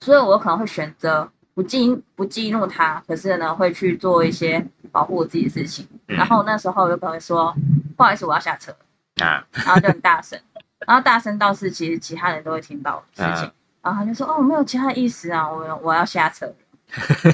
[0.00, 5.86] 所以我可能会选择不激不激怒他，可是呢会去做一些保护我自己的事情。
[6.06, 7.54] 嗯然后那时候有可能会说
[7.96, 8.72] 不好意思，我要下车，
[9.22, 10.40] 啊，然后就很大声，
[10.86, 16.54] 然后大声到是其实其他人都会听到的事情，然后他就说哦没有其他意思啊，我我要下车。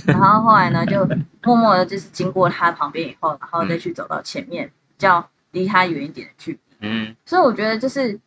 [0.07, 1.07] 然后后来呢，就
[1.43, 6.59] 默默的就是经过他旁边以后，然后再去走到前面，比较离他远一点的距离。
[6.81, 8.21] 嗯所以我觉得就是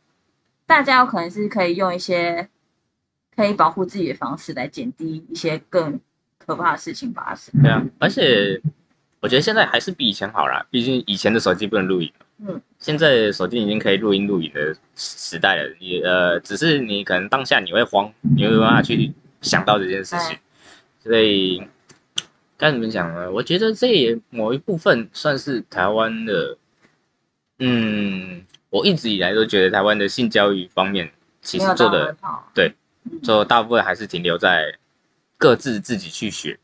[0.66, 2.50] 大家有可能是可以用一些
[3.36, 6.00] 可以保护自己的方式来减低一些更
[6.40, 7.54] 可怕的事情发生。
[7.62, 8.60] 对啊，而且
[9.20, 14.80] 我觉得现在还是比以前好啦，毕竟以前的手机不能录影，嗯，现在手机已经可以录音录影的时
[15.36, 15.76] 时代了。
[15.80, 20.38] 你呃，只是你可能当下你会慌，你没有办法去想到这件事情，
[21.04, 21.62] 所以
[22.58, 23.30] 该怎么讲呢？
[23.32, 26.58] 我觉得这也某一部分算是台湾的，
[27.60, 32.52] 嗯，我一直以来都觉得台湾的性教育方面其实做的很好。
[32.54, 34.78] 对嗯做大部分还是停留在
[35.38, 36.60] 各自自己去学。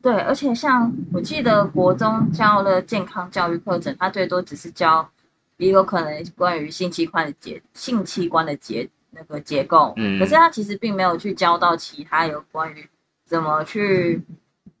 [0.00, 5.10] 对，而且像我记得国中教了健康教育课程，它最多只是教
[5.56, 12.88] 也有可能关于性器官的结性器官的结那个结构，嗯可是它其实并没有去教到其他有关于
[13.26, 14.22] 怎么去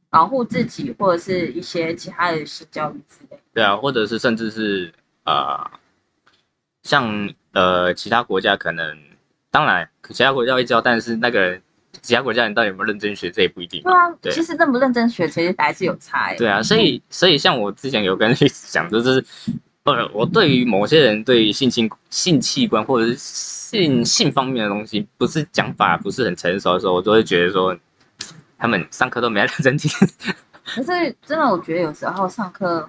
[0.08, 3.42] 保护自己或者是一些其他的性教育之类的。
[3.54, 4.92] 对啊，或者是甚至是
[5.24, 5.70] 呃，
[6.82, 8.98] 像呃其他国家可能，
[9.50, 11.60] 当然其他国家会教，但是那个
[12.00, 13.92] 其他国家人到底有没有认真学，这也不一定对。
[13.92, 16.36] 啊，对其实认不认真学，其实还是有差欸。
[16.36, 19.24] 对啊，所以所以像我之前有跟律师讲，就是
[19.84, 27.76] 呃，我对于某些人对于性器性器官或者是性性方面的东西，不是讲法不是很成熟的时候，我都会觉得说，
[28.58, 29.90] 他们上课都没认真听。
[30.64, 32.88] 可是真的，我觉得有时候上课，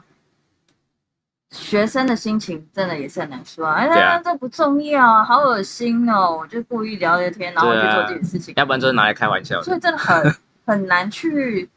[1.54, 3.76] 学生的心情真的也是很难说啊。
[3.76, 6.36] 哎对啊呀，这不重要啊，好恶心哦！
[6.38, 9.62] 我就故意聊聊天，然后去做这件事情，要不然就是拿来开玩笑。
[9.62, 10.36] 所以真的很
[10.66, 11.70] 很难去，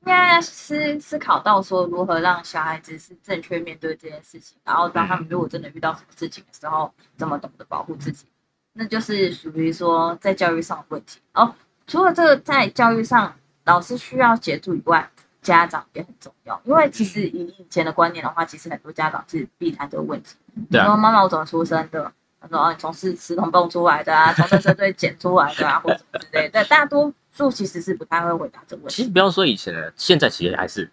[0.00, 8.26] 应该思思考到说如何让小孩子是正确面对这件事情，然后当他们如果真的遇到什么事情的时候，怎么懂得保护自己，
[8.72, 11.20] 那就是属于说在教育上的问题。
[11.34, 11.54] 哦，
[11.86, 13.32] 除了这个在教育上
[13.64, 15.08] 老师需要协助以外，
[15.46, 20.34] 家长也很重要，因为其实以以前的观念的话，其实很多家长是避谈这个问题。
[20.70, 22.12] 对啊说妈妈我怎么出生的？
[22.40, 26.64] 他说哦，你从石石头蹦出来的啊，从这车队捡出来的啊，或者什么之类的。
[26.64, 30.90] 大多数其实是不太会回答这个问题，其实不要说以前了，现在其实还是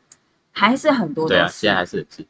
[0.52, 2.26] 还是很多对啊，现在还是是，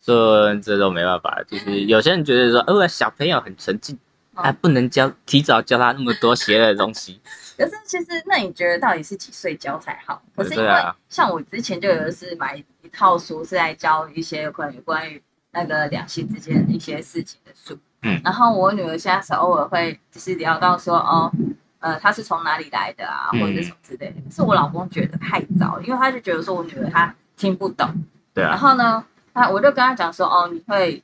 [0.00, 3.98] 说这都没办法，就是有些人觉得说，呃，小朋友很纯净，
[4.36, 7.20] 嗯啊，不能教提早教他那么多邪恶的东西。
[7.56, 10.22] 可是其实，那你觉得到底是几岁教才好？
[10.36, 10.70] 可是因为
[11.08, 15.22] 像我之前就有的是买一套书，是在教一些有关于关于
[15.52, 17.78] 那个两性之间的一些事情的书。
[18.02, 21.32] 嗯然后我女儿现在是偶尔会就是聊到说，哦，
[21.80, 24.16] 呃，她是从哪里来的啊，嗯或者是什么之类的。
[24.28, 27.86] 可是我老公觉得太早，因为他就觉得说我女儿她听不懂。
[27.88, 31.02] 然对啊，后呢，他我就跟他讲说，哦，你会，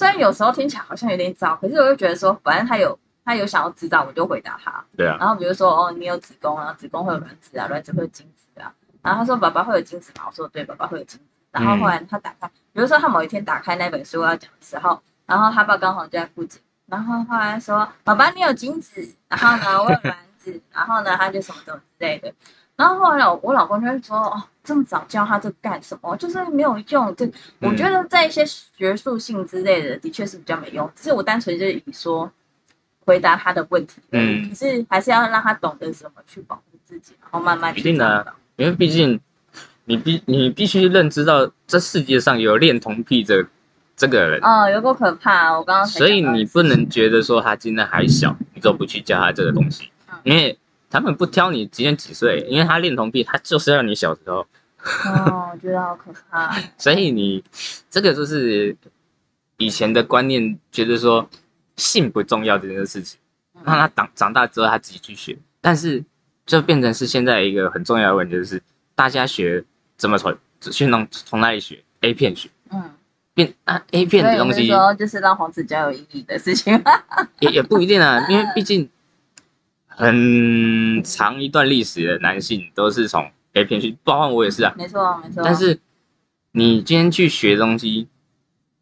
[0.00, 4.82] 虽然有时候听起来好像有点早，可是我就觉得说，反正他有他有想要知道，我就回答他。
[4.96, 8.72] 对啊，然后比如说，哦，你有子宫啊，子宫会有卵子啊，卵子会有精子啊。
[9.02, 10.24] 然后他说，爸爸会有精子吗？
[10.28, 11.26] 我说，对，爸爸会有精子。
[11.50, 22.32] 然后后来他打开，比如说他某一天打开那本书要讲的时候，然后他爸刚好就在附近，然后后来说，爸爸你有精子，然后呢我有卵子，然后呢他就什么什么之类的。
[22.80, 26.16] 然后后来我我老公就会说，哦，这么早教他这干什么？
[26.16, 27.14] 就是没有用。
[27.14, 30.90] 这我觉得在一些学术性之类的，的确是比较没用。
[30.96, 32.32] 只是我单纯就是以说
[33.04, 39.20] 回答他的问题，嗯可是还是要让他懂得怎么去保护自己，然后慢慢去一定的啊因为毕竟
[39.84, 43.46] 你必你必须认知到这世界上有恋童癖这
[43.94, 45.52] 这个人，哦，有够可怕！
[45.58, 50.58] 我刚刚才所以你不能觉得说他今天还小，你就不去教他这个东西嗯，因为
[50.90, 54.44] 他们不挑你今年几岁，因为他恋童癖，他就是要你小时候，
[55.04, 56.52] 哦，我觉得好可怕。
[56.76, 57.42] 所以你
[57.88, 58.76] 这个就是
[59.58, 61.28] 以前的观念，觉得说
[61.76, 63.20] 性不重要这件事情，
[63.64, 66.04] 让他长长大之后他自己去学，但是
[66.44, 68.60] 就变成是现在一个很重要的问题，就是
[68.96, 69.64] 大家学
[69.96, 72.50] 怎么从去弄从哪里学？A 片学。
[72.72, 72.90] 嗯，
[73.32, 76.82] 变啊 A 片的东西就是让黄子佼有意义的事情。
[77.38, 78.88] 也也不一定啊，因为毕竟
[80.00, 84.74] 很长一段历史的男性都是从 A 片去，包括我也是啊。
[84.76, 85.42] 没错，没错。
[85.44, 85.78] 但是
[86.52, 88.08] 你今天去学东西，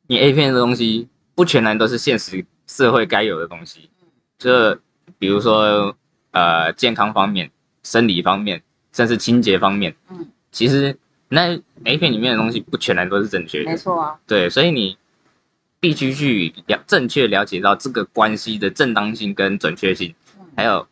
[0.07, 3.91] 你 A 片的东西不全然都是现实社会该有的东西，
[4.39, 4.81] 这
[5.19, 5.97] 比如说
[6.31, 7.51] 呃健康方面、
[7.83, 10.97] 生理方面，甚至清洁方面，嗯，其实
[11.29, 13.77] 那 A 片里面的东西不全然都是正确的没。
[13.77, 14.97] 错啊，对，所以你
[15.81, 20.87] 必须去了正确了解到这个关系的正当性跟准确性，嗯还有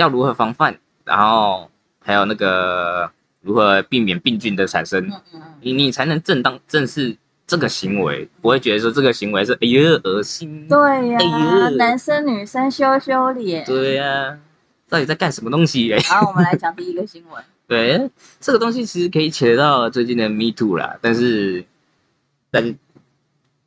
[0.00, 3.10] 要如何防范，然后还有那个
[3.42, 5.12] 如何避免病菌的产生，
[5.60, 7.14] 你你才能正当正视
[7.46, 10.66] 这个行为，不会觉得说这个行为是哎呀恶心。
[10.66, 11.18] 对呀、
[11.76, 13.62] 男生女生羞羞脸。
[13.66, 14.38] 对呀、
[14.88, 16.00] 到底在干什么东西嘞？
[16.00, 17.44] 好，我们来讲第一个新闻。
[17.68, 18.10] 对，
[18.40, 21.66] 这个东西其实可以扯到最近的 Me Too 啦，但是
[22.50, 22.74] 但是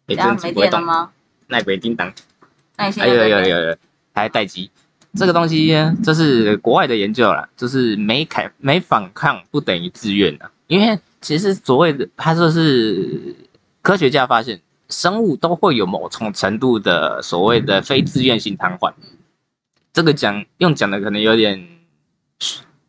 [0.07, 1.11] 也这样没真的不会动，电了吗？
[1.47, 2.11] 那鬼叮当。
[2.77, 3.77] 哎有在在等有有有，
[4.15, 4.71] 还待机。
[5.15, 13.35] 这个东西呢，这是国外的研究啦，就是没反没反抗不等于自愿的，因为其实所谓的他说是
[13.81, 18.93] 科学家发现，生物都会有某种程度的所谓的非自愿性瘫痪。
[19.93, 21.67] 这个讲用讲的可能有点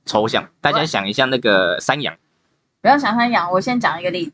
[0.06, 2.16] 抽象，大家想一下那个山羊。
[2.80, 4.32] 不要想山羊，我先讲一个例子，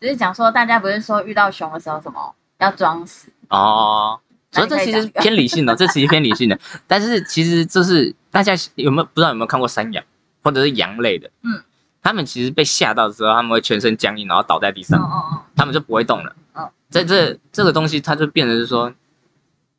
[0.00, 4.20] 就是讲说大家不是说遇到熊的时候什么要装死，哦，
[4.52, 10.04] 所以这其实偏理性的，这其实偏理性的， 但是其实这是大家有没有不知道有没有看过山羊
[10.42, 11.30] 或者是羊类的？
[11.42, 11.62] 嗯，
[12.02, 16.34] 他们其实被吓到之后，他们会全身僵硬，然后倒在地哦上，哦他们就不会动了。
[16.54, 18.92] 哦在这这个东西，它就变成是说，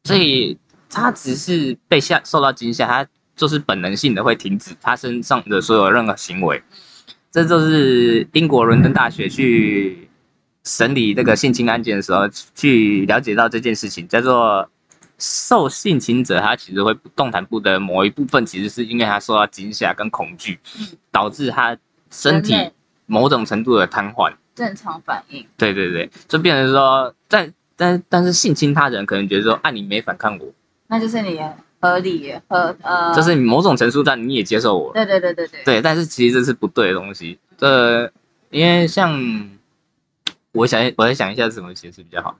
[0.05, 0.57] 所以
[0.89, 3.05] 它只是被吓受到惊吓，它
[3.35, 6.63] 就是本能性的会停止它身上的所有任何行为。
[7.29, 10.09] 这就是英国伦敦大学去
[10.63, 14.69] 审理这个性侵案件的时候，去了解到这件事情，叫做
[15.17, 20.59] 受性侵者他其实会动弹不得某一部分，其实是因为他受到惊吓跟恐惧，
[21.11, 21.77] 导致他
[22.09, 22.55] 身体
[23.05, 24.33] 某种程度的瘫痪。
[24.53, 30.45] 正常反应，对对对，就变成说，但但但是性侵他人可能觉得说，啊，你没反抗我，
[30.87, 31.39] 那就是你
[31.79, 37.39] 合理合呃，就是你某种程度上你也接受我，对对对对对，对，但是其实这是不对的东西。
[37.57, 38.11] 这
[38.49, 39.49] 因为像
[40.53, 42.37] 我想我在想一下是什么解释比较好。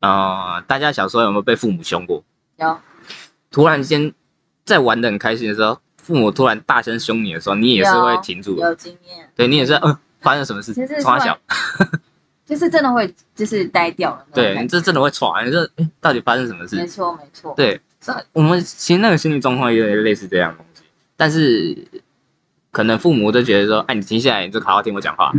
[0.00, 2.22] 呃，大家小时候有没有被父母凶过？
[2.56, 2.78] 有
[3.50, 4.12] 突然间
[4.64, 8.68] 在玩的很开心的时候，父母突然大声凶你的时候，你也是会停住的。
[8.68, 10.74] 有经验，对你也是，嗯、发生什么事？
[11.00, 11.38] 从小，
[12.44, 16.76] 就是真的会就是呆掉了，对你这真的会闯，你这、诶到底发生什么事？
[16.76, 20.82] 没错没错，对，这我们其实那个心理状况也有点类似这样的东西，
[21.16, 21.88] 但是
[22.70, 25.32] 可能父母都觉得说，哎，你停下来，你就好好听我讲话，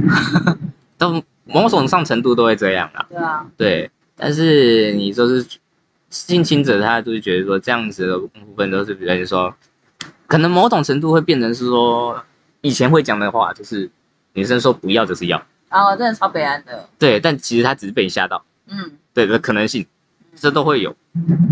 [0.97, 3.05] 都某种上程度都会这样啦。
[3.09, 5.45] 对啊，对，但是你说是
[6.09, 9.53] 性侵者，他就是觉得说这样子的部分都是比如说，
[10.27, 12.23] 可能某种程度会变成是说，
[12.61, 13.89] 以前会讲的话就是
[14.33, 19.85] 女生说不要就是要，然后真的超悲哀的，对，但其实他只是被你吓到，嗯，对的可能性，
[20.35, 20.95] 这都会有。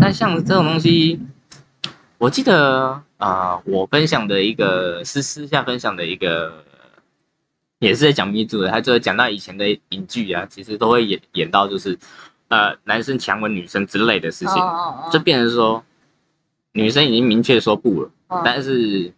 [0.00, 1.20] 但像这种东西，
[2.18, 6.64] 我记得啊、呃我分享的一个私私下分享的一个，
[7.78, 11.98] 也是在讲密度的，他就会讲到以前的影剧啊，其实都会演演到就是
[12.48, 15.84] 呃男生强吻女生之类的事情，哦哦就变成说
[16.72, 19.12] 女生已经明确说不了，哦，但是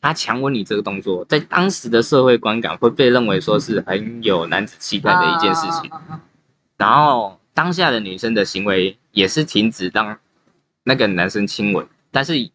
[0.00, 5.90] 他强吻你这个动作，在当时的社会观感会被认为说是很有男子气概的一件事情。
[6.76, 10.16] 然后当下的女生的行为也是停止当
[10.84, 12.50] 那个男生亲吻，但是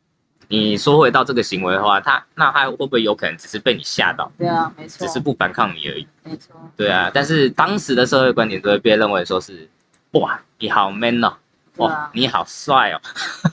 [0.47, 6.07] 你说回到这个行为的话，他那他会不会有可能只是被你吓到，对啊，没错，只是不反抗你而已？
[6.23, 9.69] 没错，对啊，但是当时的社会观点都会被认为说是，
[10.11, 11.33] 哇，你好 man 哦，
[11.77, 13.01] 哇对啊，你好帅哦，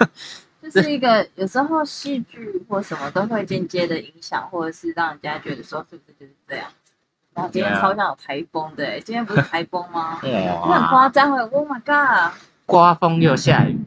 [0.62, 6.66] 就是一个有时候戏剧或什么都会间接的影响，或者是让人家觉得说是不是就是这样。
[7.32, 10.18] 然后今天对啊超像有台风的、欸，今天不是台风吗？
[10.22, 12.34] 这很，夸张哎！Oh my god！
[12.66, 13.78] 刮风又下雨，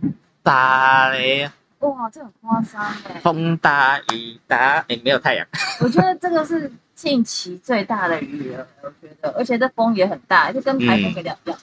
[0.42, 1.52] 打雷，
[1.84, 3.20] 哇，这很夸张哎！
[3.22, 5.46] 风大雨大，哎，没有太阳，
[5.82, 11.58] 我觉得这个是近期最大的雨了，我觉得，而且这风也很大，就跟台风没两样。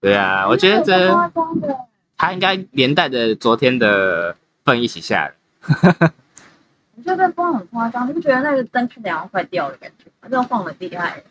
[0.00, 1.76] 对啊，我觉得很这夸张的。
[2.16, 5.34] 他应该连带着昨天的风一起下的。
[6.96, 10.28] 我觉得这风很夸张，你不觉得那个灯看起来好像快掉的感觉吗？
[10.28, 11.22] 这种风很厉害。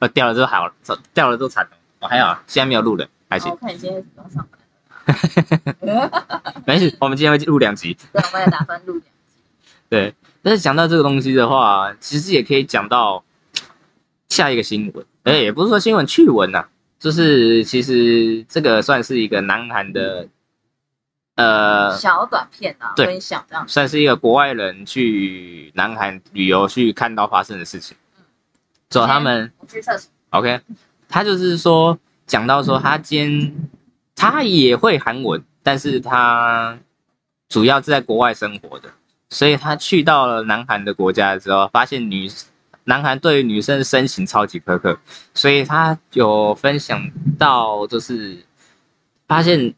[0.00, 0.74] 我 掉了之后好了，
[1.14, 1.70] 掉了之后惨了。
[2.00, 4.58] 我，还好，现在没有路了，还行，我，看你今天怎么上班。
[6.66, 6.96] 没事。
[7.00, 7.96] 我们今天会录两集。
[8.12, 9.08] 对，我们也打算录两集。
[9.88, 13.24] 对，但是讲到这个东西的话，其实也可以讲到
[14.28, 15.04] 下一个新闻。
[15.24, 16.66] 哎，也不是说新闻趣闻呐、
[16.98, 20.28] 就是其实这个算是一个南韩的，
[21.36, 23.66] 呃，小短片啊，对分享这样。
[23.68, 27.96] 算是一个国外人去南韩旅游去看到发生的事情。
[28.88, 30.10] 之后他们我去厕所。
[30.30, 30.60] OK，
[31.08, 33.54] 他就是说讲到说他今天
[34.22, 36.78] 他也会韩文，但是他
[37.48, 38.88] 主要是在国外生活的，
[39.30, 42.30] 所以他去到了南韩的国家之后，发现女
[42.84, 44.96] 南韩对于女生的身形超级苛刻，
[45.34, 48.46] 所以他有分享到就是
[49.26, 49.74] 发现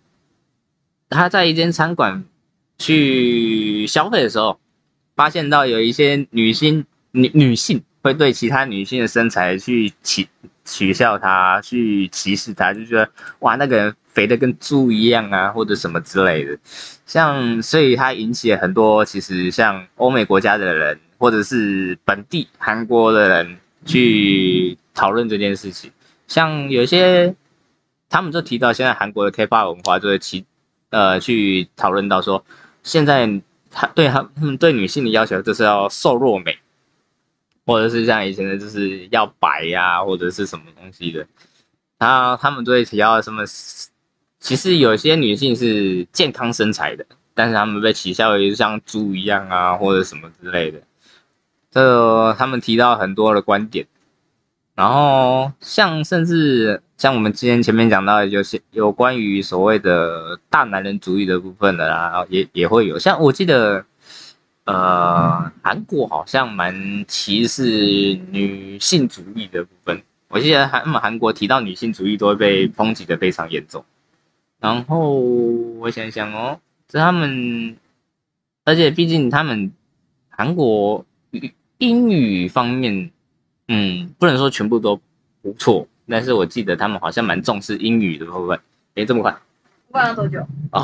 [1.09, 2.23] 他在一间餐馆
[2.77, 4.61] 去消费的时候，
[5.17, 10.29] 发现到有一些女性女女性会对其他女性的身材去取
[10.67, 16.59] 取笑她，去歧视她，就觉得哇那个人肥的跟猪一样啊，或者什么之类的。
[17.07, 25.91] 像所以它引起了很多其实像欧美国家的人，或者是本地韩国的人去讨论这件事情。
[26.29, 27.35] 像有些
[28.11, 30.45] 他们就提到现在韩国的 K-pop 文化就是其
[30.91, 32.45] 呃去讨论到说，
[32.83, 33.41] 现在
[33.71, 36.59] 他对他他们对女性的要求就是要瘦弱美，
[37.67, 41.27] 或者是像以前的就是要白呀、或者是什么东西的。
[41.99, 43.45] 然后他们都会提到什么，
[44.41, 50.81] 其实有些女性是健康身材的，但是他们被取笑为像猪一样啊，或者什么之类的。
[51.71, 53.87] 这他们提到很多的观点，
[54.75, 62.99] 然后像甚至像我们之前前面讲到的，有些有关于所谓的大男人主义的部分的啦，也也会有。
[62.99, 63.85] 像我记得，
[64.65, 70.03] 呃，韩国好像蛮歧视女性主义的部分。
[70.29, 73.85] 我记得韩他们韩国提到女性主义都会被抨击的非常严重。
[74.59, 77.77] 然后我想想哦，这他们，
[78.65, 79.73] 而且毕竟他们
[80.31, 83.11] 韩国语英语方面，
[83.69, 84.99] 嗯，不能说全部都
[85.43, 88.59] 不错，但是我记得他们好像蛮重视英语的部分。
[88.95, 89.33] 诶，这么快？
[89.89, 90.41] 不管要多久？
[90.73, 90.83] 哦，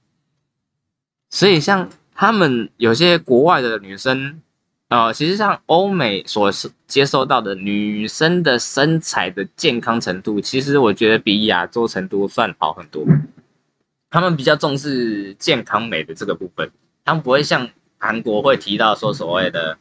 [1.28, 1.90] 所以像
[2.20, 4.42] 他们有些国外的女生，
[4.88, 6.52] 呃，其实像欧美所
[6.86, 13.06] 接受到的女生的身材的健康程度，其实我觉得比亚洲程度算好很多。
[14.10, 16.70] 他们比较重视健康美的这个部分，
[17.06, 19.78] 他们不会像韩国会提到说所谓的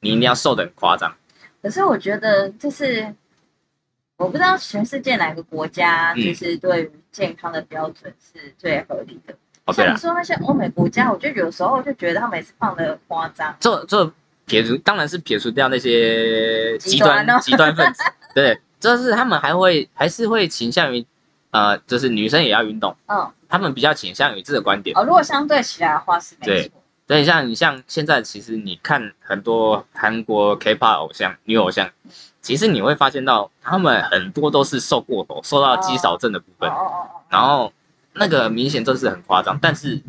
[0.00, 1.16] 你一定要瘦的很夸张。
[1.62, 3.14] 可是我觉得就是，
[4.18, 9.34] 我不知道全世界哪个国家嗯就是对于健康的标准是最合理的。
[9.66, 13.54] 哦，对像你，说那些欧美国家，我就有时候就觉得他们也是放的很夸张。
[13.60, 14.10] 这这
[14.46, 17.40] 撇除当然是撇除掉那些极端极端哦。
[17.42, 18.02] 极端分子，
[18.34, 21.04] 对，就是他们还会还是会倾向于
[21.50, 24.96] 呃，就是女生也要运动，嗯，他们比较倾向于这个观点。
[24.96, 26.82] 哦，如果相对起来的话是没对错。
[27.08, 31.88] 所以像你像现在，其实你看很多韩国 K-pop 偶像、女偶像，
[32.42, 37.72] 其实你会发现到他们很多都是瘦过头，瘦到肌少症的部分，哦哦哦哦，然后
[38.18, 39.58] 那个明显就是很夸张。
[39.60, 40.00] 但是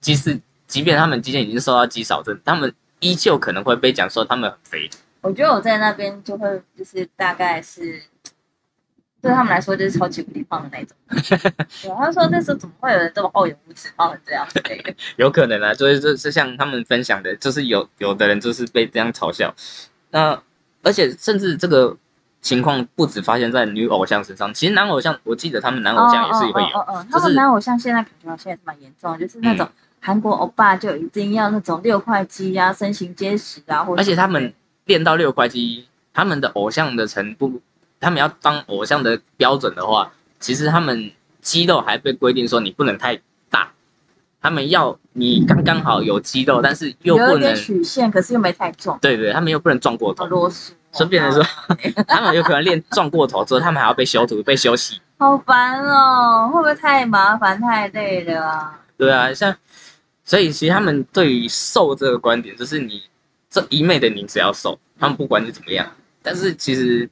[0.00, 4.90] 即使即便他们今天已经瘦到肌少症，他们依旧可能会被讲说他们很肥。
[5.20, 8.02] 我觉得我在那边就会就是大概是。
[9.22, 10.96] 对他们来说就是超级无敌胖的那种，
[11.82, 19.52] 对，他说那时候怎么会有人这么厚颜无耻胖成这样之类的， 有可能啊，就是就是像他们分享的，就是有有的人就是被这样嘲笑，
[20.10, 20.40] 那
[20.84, 21.96] 而且甚至这个
[22.46, 29.68] 情况不止发现在女偶像身上，其实男偶像，我记得他们男偶像也是会有，哦哦哦哦就是他们男偶像现在感觉好像也是蛮严重的，就是那种
[30.00, 37.60] 韩国欧巴就一定要那种六块肌啊，身形结实啊，或者而且他们练到六块肌，他们的偶像的程度，
[37.98, 43.20] 他们要当偶像的标准的话，其实他们肌肉还被规定说你不能太
[43.50, 43.72] 大，
[44.40, 50.70] 他们要你刚刚好有肌肉，但是又不有一点能，曲线，可是又没太重，对对，他们又不能撞过头，好啰嗦。
[50.92, 51.44] 所以变成说，
[52.06, 55.00] 他们有可能练撞过头之后，他们还要被修图、被修息。
[55.18, 58.80] 好烦哦，会不会太麻烦、太累了啊？
[58.96, 59.56] 对啊，像
[60.24, 63.02] 所以其实他们对于瘦这个观点，就是你
[63.50, 65.86] 这一昧的你只要瘦，他们不管你怎么样。
[66.22, 67.08] 但是其实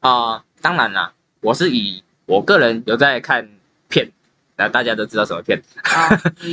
[0.00, 3.48] 啊、当然啦，我是以我个人有在看
[3.88, 4.10] 片，
[4.56, 5.60] 那大家都知道什么片，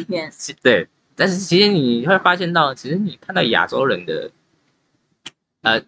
[0.08, 0.32] 片，
[0.64, 0.88] 对。
[1.18, 4.30] 但是其实你会发现到，其实你看到亚洲人的，
[5.66, 5.82] 呃，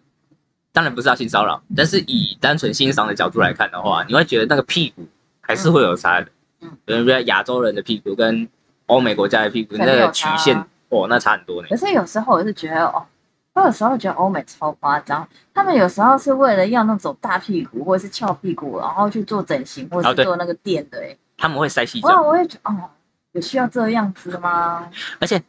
[0.72, 5.06] 当然不是要性骚扰，但是以单纯欣赏的角度来看的话，你会觉得那个屁股
[5.40, 6.28] 还是会有差的。
[6.60, 8.48] 嗯，比如说亚洲人的屁股跟
[8.86, 11.68] 欧美国家的屁股那个曲线，哦，那差很多呢。
[11.70, 13.06] 可是有时候我是觉得哦，
[13.52, 22.90] 我有时候觉得欧美超夸张，他们有时候是为了要那种大屁股或者是翘屁股，然后去做整形或者是做那个垫的、欸，他们会塞细哇，我也觉得哦，
[23.32, 24.90] 有需要这样子的吗？
[25.20, 25.40] 而且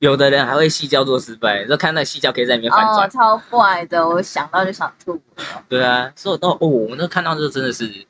[0.00, 3.08] 有的人还会细胶做失败，就看那细胶可以在里面反。
[3.10, 5.20] 超怪的，我想到就想吐了。
[5.68, 8.06] 对啊，所以我都哦，我那看到这真的是，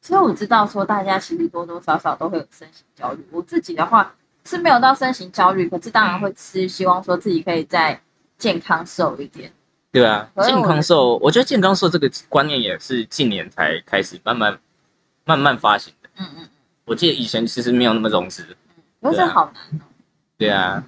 [0.00, 3.22] 所以我知道说，大家其实多多少少都会有身形焦虑。
[3.30, 4.14] 我自己的话
[4.46, 8.00] 是没有到身形焦虑，可是当然会吃，希望说自己可以再
[8.38, 9.52] 健康瘦一点。
[9.92, 14.58] 对啊，健康瘦，我觉得健康瘦这个观念也是近年才开始慢慢
[15.24, 16.08] 慢慢发行的。
[16.16, 16.48] 嗯嗯
[16.86, 18.56] 我记得以前其实没有那么重视。
[19.02, 19.84] 嗯，可是好难哦。
[20.36, 20.82] 对啊，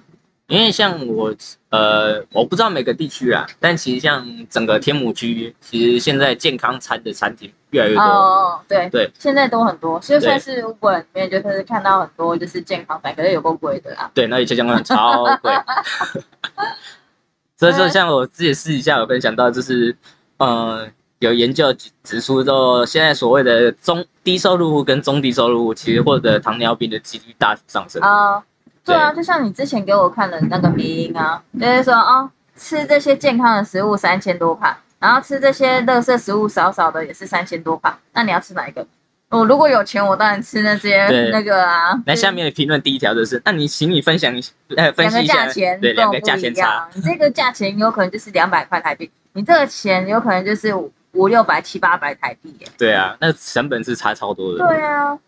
[0.47, 1.33] 因为像我
[1.69, 8.01] 呃，我不知道每个地区啊，但其实像整个天母区，其实现在健康餐的餐厅越来越多。
[8.01, 14.09] 哦，对对，现在都很多，就算是 Uber 里面就是看到很多就是健康餐，可是有够贵的啦。
[14.13, 15.51] 对，那里健康餐超贵。
[17.59, 19.95] 所以说，像我自己私底下有分享到，就是
[20.37, 20.87] 呃，
[21.19, 28.01] 有研究指指出说，现在所谓的中低收入户跟中低收入户，其实获得糖尿病的几率大幅上升。
[28.01, 28.41] 啊、
[28.87, 38.87] 对啊，就像你之前给我看的那个迷音啊，就是说哦，吃这些健康的食物三千多帕，然后吃这些垃圾食物少少的也是三千多帕，那你要吃哪一个？
[39.29, 42.01] 我如果有钱，我当然吃那些那个啊。
[42.05, 44.41] 那下面的评论第一条就是，那你请你分享一
[44.77, 52.67] 呃分析一下价钱对两个价钱差，你这个价钱有可能就是两百块台币，你这个钱有可能就是五五六百七八百台币耶。
[52.77, 54.65] 对啊，那成本是差超多的。
[54.65, 55.19] 对啊，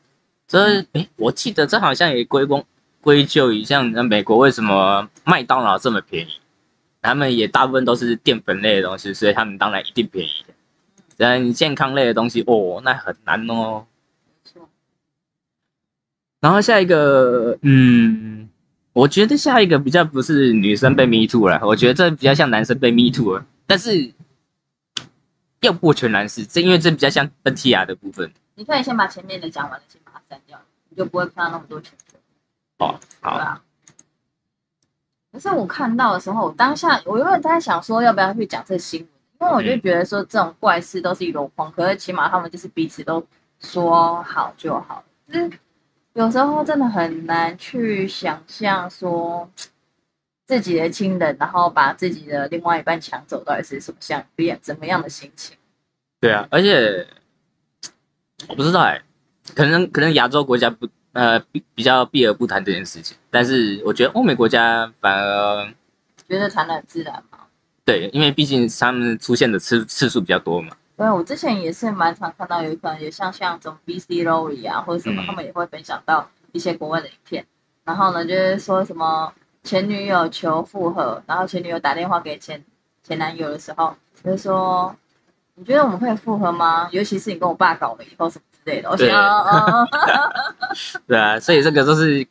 [0.47, 2.63] 这诶，我记得这好像也归功
[3.01, 6.31] 归咎于像呃美国为什么麦当劳这么便宜，
[7.01, 10.31] 他们也大部分都是淀粉类的东西，所以他们当然一定便宜。
[11.17, 13.85] 但健康类的东西哦，那很难哦。
[14.25, 14.69] 没错
[16.39, 18.49] 然后下一个，嗯，
[18.93, 24.13] 我觉得下一个比较不是女生被 me too 了，我觉得这比较像男生被 me too 了，但是
[25.59, 28.31] 又不全然是，这因为这比较像 NTR 的部分。
[28.55, 30.57] 你可以先把前面的讲完了，先把它删掉，
[30.89, 32.08] 你就不会看到那么多全部。
[32.79, 33.61] 哦，好，对啊。
[35.31, 39.09] 可是我看到的时候，我当下我原本在想说要不要去讲这新闻，
[39.39, 43.23] 因为我就觉得说这种怪事都是一箩筐，可是起码他们就是彼此都
[43.59, 45.03] 说好就好。
[45.27, 45.51] 就是
[46.13, 49.47] 有时候真的很难去想象说
[50.47, 55.55] 自己的亲人，然后把自己的另外一半抢走，到底是什么样变怎么样的心情？
[56.19, 57.07] 对啊，而且
[58.47, 59.01] 我不知道哎、
[59.53, 65.73] 可能可能亚洲国家不呃比比较避而不谈这件事情，但是我觉得欧美国家反而
[66.27, 67.39] 觉得谈的很自然嘛。
[67.85, 70.75] 对，因为毕竟他们出现的次次数比较多嘛。
[70.95, 77.45] 对，我之前也是蛮常看到，有可能也像像这种 BC Lorry 啊，或者什么，嗯他们也会分享到一些国外的影片。
[77.85, 79.33] 然后呢，就是说什么
[79.63, 82.63] 前女友求复合，然后前女友打电话给前
[83.01, 84.95] 前男友的时候，就是说，
[85.55, 86.89] 你觉得我们可以复合吗？
[86.91, 88.89] 尤其是你跟我爸搞了以后什么之类的。
[88.89, 89.07] 我想，
[91.07, 92.25] 对 对啊，所以这个都是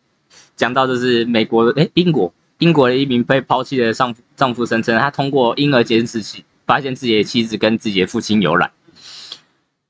[0.57, 8.71] 讲到就是美国的哎英国英国的一名被抛弃的丈夫丈夫声称，他通过婴儿监视器发现自己的妻子跟自己的父亲有染。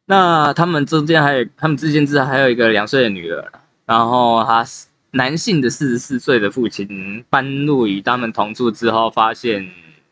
[0.07, 3.53] 那他们中间还有他们之间之还有一个两岁的女儿，
[3.87, 4.65] 然后他
[5.11, 9.71] 男性的四十四岁的父亲搬入与他们同住之后，发现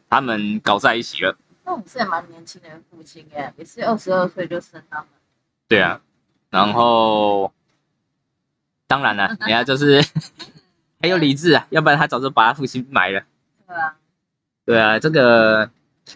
[0.08, 1.36] 他们搞在一起了。
[1.64, 5.06] 那我是也蛮年轻的父亲耶，也是二十二岁就生他们。
[5.68, 6.00] 对啊，
[6.50, 7.52] 然后
[8.86, 10.04] 当然了，人家就是
[11.00, 13.22] 很有理智啊，要不然他早就把他父亲埋了。
[13.66, 13.96] 对啊，
[14.64, 15.70] 对啊，这个，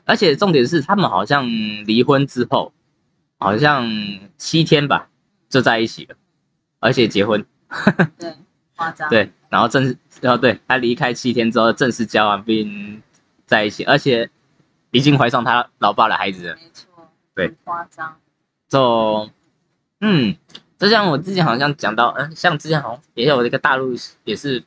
[0.05, 2.73] 而且重点是他们好像离婚之后，
[3.39, 3.89] 好像
[4.37, 5.09] 七天吧
[5.49, 6.17] 就在一起了，
[6.79, 7.45] 而且结婚。
[8.19, 8.37] 对，
[8.77, 9.09] 夸张。
[9.09, 13.03] 对，然后正式，哦对他离开七天之后正式交往并
[13.47, 14.31] 在一起，而且
[14.93, 16.55] 已经怀上他老爸的孩子了。
[16.55, 16.87] 没错。
[17.35, 18.17] 对很夸张。
[18.69, 19.29] 就，
[20.01, 20.35] 嗯，
[20.79, 23.95] 就像我之前好像讲到，嗯，像之前好像也有一个大陆
[24.25, 24.65] 也是，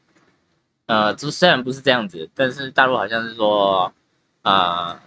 [0.86, 3.92] 呃，就虽然不是这样子，但是大陆好像是说，
[4.44, 5.00] 呃，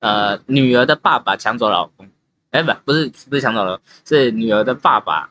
[0.00, 2.08] 呃，女儿的爸爸抢走老公，
[2.50, 5.30] 哎，不，不是不是抢走了，是女儿的爸爸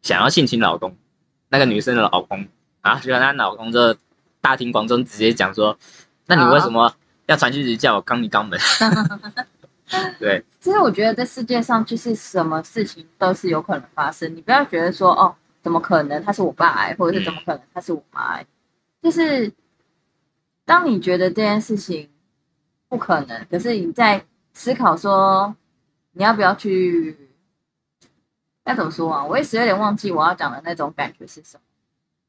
[0.00, 0.96] 想要性侵老公，
[1.50, 2.48] 那个女生的老公，
[2.80, 3.94] 然后结果她老公就
[4.40, 5.78] 大庭广众直接讲说，
[6.24, 6.94] 那你为什么
[7.26, 8.58] 要传讯息叫我肛你肛门？
[10.18, 18.46] 对，其实我觉得这世界上就是什么事情都是有可能发生，你不要觉得说哦，怎么可能他是我爸癌，或者是怎么可能他是我妈癌，
[19.02, 19.52] 就是
[20.64, 22.10] 当你觉得这件事情
[22.88, 25.54] 不可能，可是你在思考说
[26.12, 27.16] 你要不要去，
[28.64, 29.24] 该怎么说啊？
[29.24, 31.62] 我一时有点忘记我要讲的那种感觉是什么。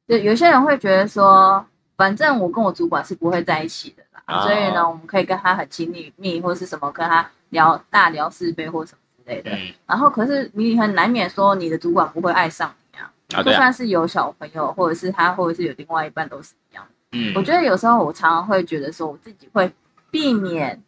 [0.07, 1.65] 就有些人会觉得说，
[1.97, 4.03] 反正我跟我主管是不会在一起的
[4.43, 9.51] 所以呢，我们可以跟他很亲密密，或是什么跟他聊大聊是非或什么之类的。
[9.51, 16.91] 嗯，然后可是你很难免说你的主管不会爱上你啊，啊，对啊，就算是有小朋友，或者是他，或者是有另外一半都是一样的。
[17.11, 19.71] 嗯我觉得有时候我常常会觉得说，我自己会
[20.11, 20.81] 避免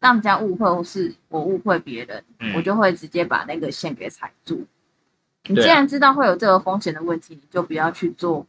[0.00, 4.66] 让人家误会，或是我误会别人，嗯我就会直接把那个线给踩住。
[5.44, 8.46] 你既然知道会有这个风险的问题，你就不要去做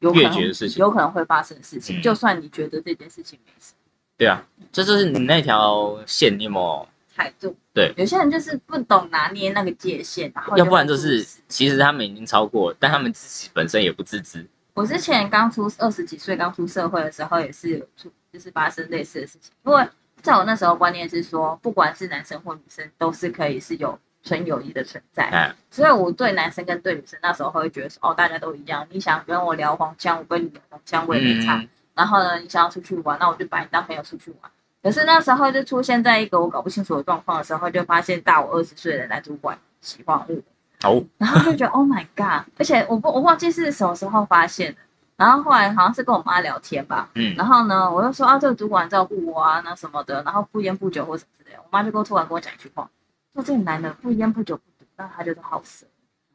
[0.00, 2.00] 有可能的事情有可能会发生的事情。
[2.00, 3.74] 嗯就算你觉得这件事情没事，
[4.22, 6.88] 对啊，这就是你那条线，你有没有？
[7.12, 7.56] 踩住。
[7.74, 14.46] 对，有些人就是不懂拿捏那个界限，然后要不然就是其实他们已经超过，但他们自己本身也不自知。
[14.74, 19.50] 我之前刚出二十几岁，刚出社会的时候，也是有出，就是发生类似的事情。
[19.64, 19.84] 因为
[20.20, 25.24] 在我那时候观念是说，不管是男生或女生，都是可以是有纯友谊的存在。
[25.24, 28.86] 哎，所以我对男生跟对女生那时候会觉得说，哦，大家都一样。
[28.92, 31.56] 你想跟我聊黄腔，我跟你聊黄腔，我也没差。
[31.56, 34.50] 嗯，然后呢，你想要出去玩，那我就把你当朋友出去玩。
[34.82, 40.36] 可是那时候就出现在一个我搞不清楚的状况的时候，就发现大我二十岁的男主管喜欢我。
[40.80, 42.44] 好，然后就觉得 Oh my God！
[42.58, 44.78] 而且我不我忘记是什么时候发现的。
[45.14, 51.60] 然后后来好像是跟我妈聊天吧，嗯，然后呢，我就说啊，这个主管照顾我啊，那什么的，然后不烟不酒或什么之类的。
[51.62, 52.90] 我妈就跟我突然跟我讲一句话，
[53.34, 55.86] 说这个男的不烟不酒不赌然后他就是好色。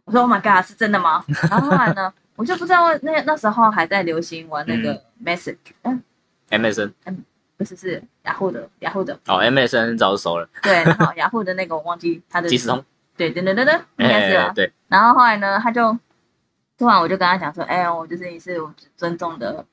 [0.05, 1.25] 我说 Oh my God，是真的吗？
[1.49, 6.01] 然后后来呢，我就不知道那那时候还在流行玩那个 Message，嗯
[6.49, 6.93] ，MSN
[7.57, 12.85] 不是是雅虎的雅虎的，哦，MSN 早就熟了，对，然后雅虎的那个我忘记他的即时通，
[13.17, 14.53] 对，等等等等，应该是吧哎，？
[14.53, 15.97] 对，然后后来呢，他就
[16.77, 19.65] 突然我就跟他讲说，哎、我就是你是我尊重的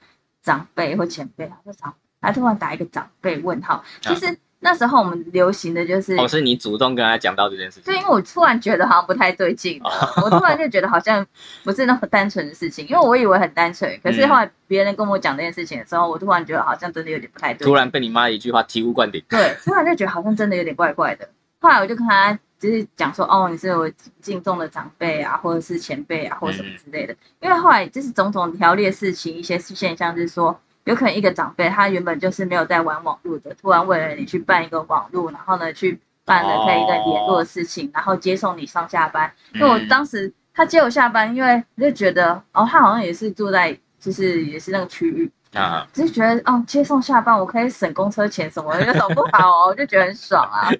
[0.42, 6.16] 长辈或前辈，他说长，他突然打一个长辈问号，其实那时候我们流行的就是。
[6.16, 9.80] 哦，是你主动跟他讲到这件事情对，因为我突然觉得好像不太对劲，
[10.22, 11.24] 我突然就觉得好像
[11.62, 17.66] 不是那么单纯的事情，因为我以为很单纯，可是后来别人跟我讲这件事情的时候，我突然觉得好像真的有点不太对。
[17.66, 21.28] 突然被你妈一句话醍醐灌顶，对，突然就觉得好像真的有点怪怪的。
[21.60, 23.90] 后来我就跟他就是讲说，哦，你是我
[24.20, 27.14] 敬重的长辈啊，或者是前辈啊，或者什么之类的。
[27.40, 39.30] 因为后来就是种种条例的事情，一些现象就是说，有可能一个长辈他原本就是没有在玩网络的，突然为了你去办一个网络，然后呢去办了可以跟你联络的事情，然后接送你上下班。
[39.54, 49.68] 因为我嗯当时他接我下班，因为我就觉得，哦，他好像也是住在就是也是那个区域，啊，只是觉得哦，接送下班我可以省公车钱什么的，有什么不好哦？
[49.72, 50.70] 我就觉得很爽啊。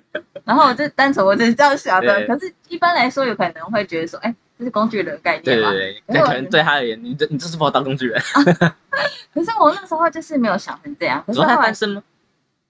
[0.45, 5.71] 然后我就单纯我只是这样想的，可是一般来说有可能会觉得说，哎，这是工具人的概念嘛。
[5.71, 8.21] 对对对，因为我那可能对他而言，你这你这是把我当工具人，
[9.35, 12.03] 可是我那时候就是没有想成这样， 可是他单身吗？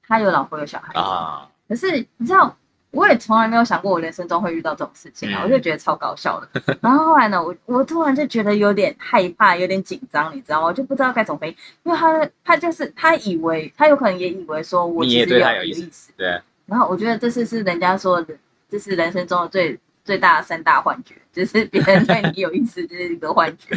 [0.06, 2.56] 他有老婆有小孩，啊，可是你知道，
[2.90, 6.62] 我也从来没有想过我人生中会遇到这种事情啊，嗯我就觉得超搞笑的。
[6.80, 10.66] 然后后来呢，我我突然就觉得有点害怕，有点紧张，你知道吗？
[10.68, 18.34] 我就不知道该怎么回应，因为他他就是他以为他有可能也以为说我也其实有对他有意思有意思，对，然后我觉得这次是人家说的，
[18.70, 23.76] 这是人生中的最最大的三大幻觉，就是别人对你有意思， 就是一个幻觉。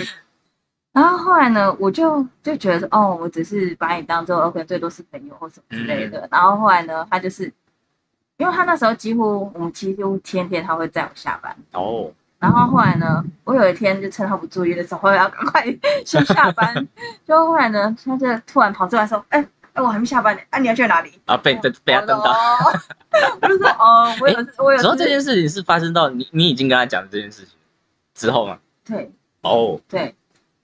[0.94, 6.28] 然后后来呢，我就就觉得说，哦，我只是把你当做 OK，最多是朋友或什么之类的。
[6.32, 7.52] 然后后来呢，他就是，
[8.38, 11.56] 因为他那时候几乎我们几乎天天他会载我下班。
[11.74, 15.64] 哦，然后后来呢，我有一天就趁他不注意的时候，要赶快
[16.04, 16.88] 先下班。
[17.28, 21.12] 就后来呢，他就突然跑出来说，哎、哎，我还没下班呢，啊，你要去哪里？
[21.26, 22.34] 啊，被被被他瞪到。
[23.88, 24.14] 哦。
[24.22, 27.54] 我有我有然后这件事情是发生到你你已经跟他讲这件事情
[28.14, 28.60] 之后吗？
[28.86, 29.12] 对
[29.42, 30.16] 哦，对，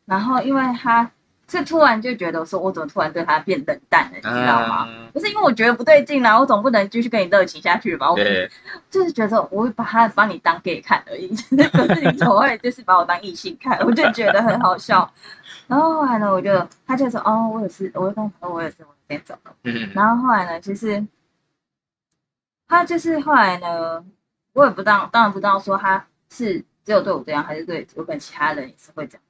[0.06, 1.10] 然后因为他
[1.50, 4.88] 是突然就觉得说，我怎么突然对他变冷淡了，你知道吗？
[4.90, 8.10] 嗯，不是因为我觉得不对劲啦，我总不能继续跟你热情下去吧？
[8.10, 8.50] 我对，
[8.90, 11.28] 就是觉得我会把他把你当 gay 看而已，
[11.72, 13.78] 可是你怎么会就是把我当异性看？
[13.86, 15.10] 我就觉得很好笑。
[15.68, 19.54] 然后后来呢，我就他就说哦，我有事，我就跟他说我有事，我先走了。
[19.64, 21.06] 嗯，然后后来呢，其实
[22.68, 24.04] 他就是后来呢，
[24.54, 29.24] 我也不当当然不知道说他是只有对我这样，还是对有可能其他人也是会这样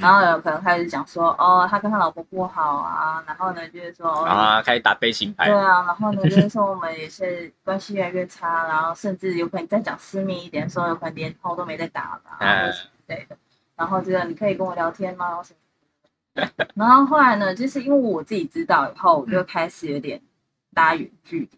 [0.00, 13.36] 然后有可能开始讲说，哦，他跟他老婆不好啊，然后呢就是说，哦啊，开始打悲情牌对，啊，然后呢就是说我们也是关系越来越差，然后甚至有可能再讲私密一点，说有可能连炮都没在打了，啊，或者什么之类的。
[13.76, 15.42] 然后这个你可以跟我聊天吗？
[15.42, 20.22] 什么然后后来呢，就是因为我自己知道以后，我就开始有点
[20.70, 21.50] 拉远距离，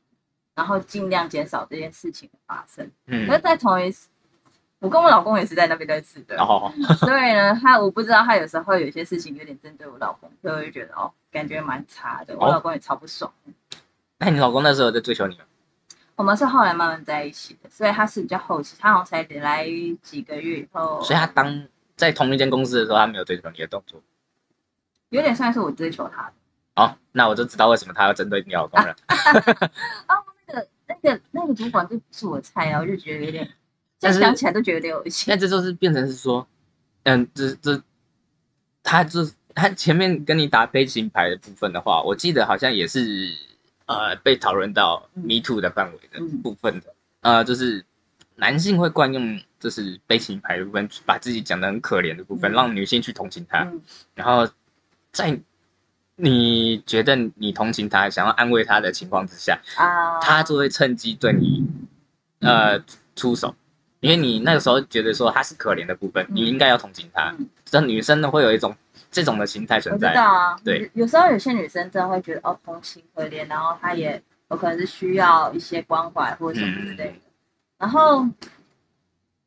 [0.54, 2.90] 然后尽量减少这件事情的发生。
[3.06, 4.08] 嗯那，在同一次，
[4.78, 13.32] 我跟我老公也是在那边认识的，哦， 所以呢，他我不知道他有时候有些事情有点针对我老公，所以我就觉得哦，感觉蛮差的，我哦老公也超不爽。
[14.18, 15.44] 那你老公那时候在追求你吗？
[16.16, 19.66] 我们是后来慢慢在一起的，所以他是比较后期，他好像才来
[20.00, 24.00] 几个月以后，所以他当在同一间公司的时候，他没有追求你的动作。
[25.08, 26.32] 有点算是我追求他的。
[26.76, 28.94] 哦，那我就知道为什么他要针对你老公了。
[29.08, 30.23] 那 个
[30.86, 33.48] 那个那个主管就不是我的菜啊，我就觉得有点，
[34.00, 35.32] 但是现在想起来都觉得有点恶心。
[35.32, 36.46] 那这就是变成是说，
[37.04, 37.82] 嗯，这这，
[38.82, 43.34] 他就他前面跟你打悲情牌的部分的话，我记得好像也是
[43.86, 45.22] 呃被讨论到嗯。
[45.22, 46.42] Me Too 的范围的嗯。
[46.42, 47.84] 部分的，呃，就是
[48.36, 52.54] 男性会惯用就是悲情牌的部分，把自己讲的很可怜的部分，嗯。
[52.54, 53.80] 让女性去同情他，嗯。
[54.14, 54.46] 然后
[55.12, 55.40] 在
[56.16, 61.66] 你觉得你同情他、想要安慰他的情况之下，啊，他就会趁机对你
[62.40, 62.78] 呃
[63.16, 63.54] 出手，
[64.00, 66.36] 因为你那个时候觉得说他是可怜的部分，嗯。
[66.36, 67.34] 你应该要同情他。
[67.38, 67.48] 嗯。
[67.64, 68.76] 这女生呢会有一种
[69.10, 70.14] 这种的心态我知存在。
[70.14, 70.82] 道啊，对。
[70.94, 77.14] 有，有时候有些女生真的会觉得哦同情可怜，然后她也有可能是需要一些关怀或者什么之类的。
[77.78, 78.24] 然后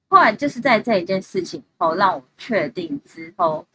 [0.10, 3.66] 后来就是在这一件事情后，让我确定之后，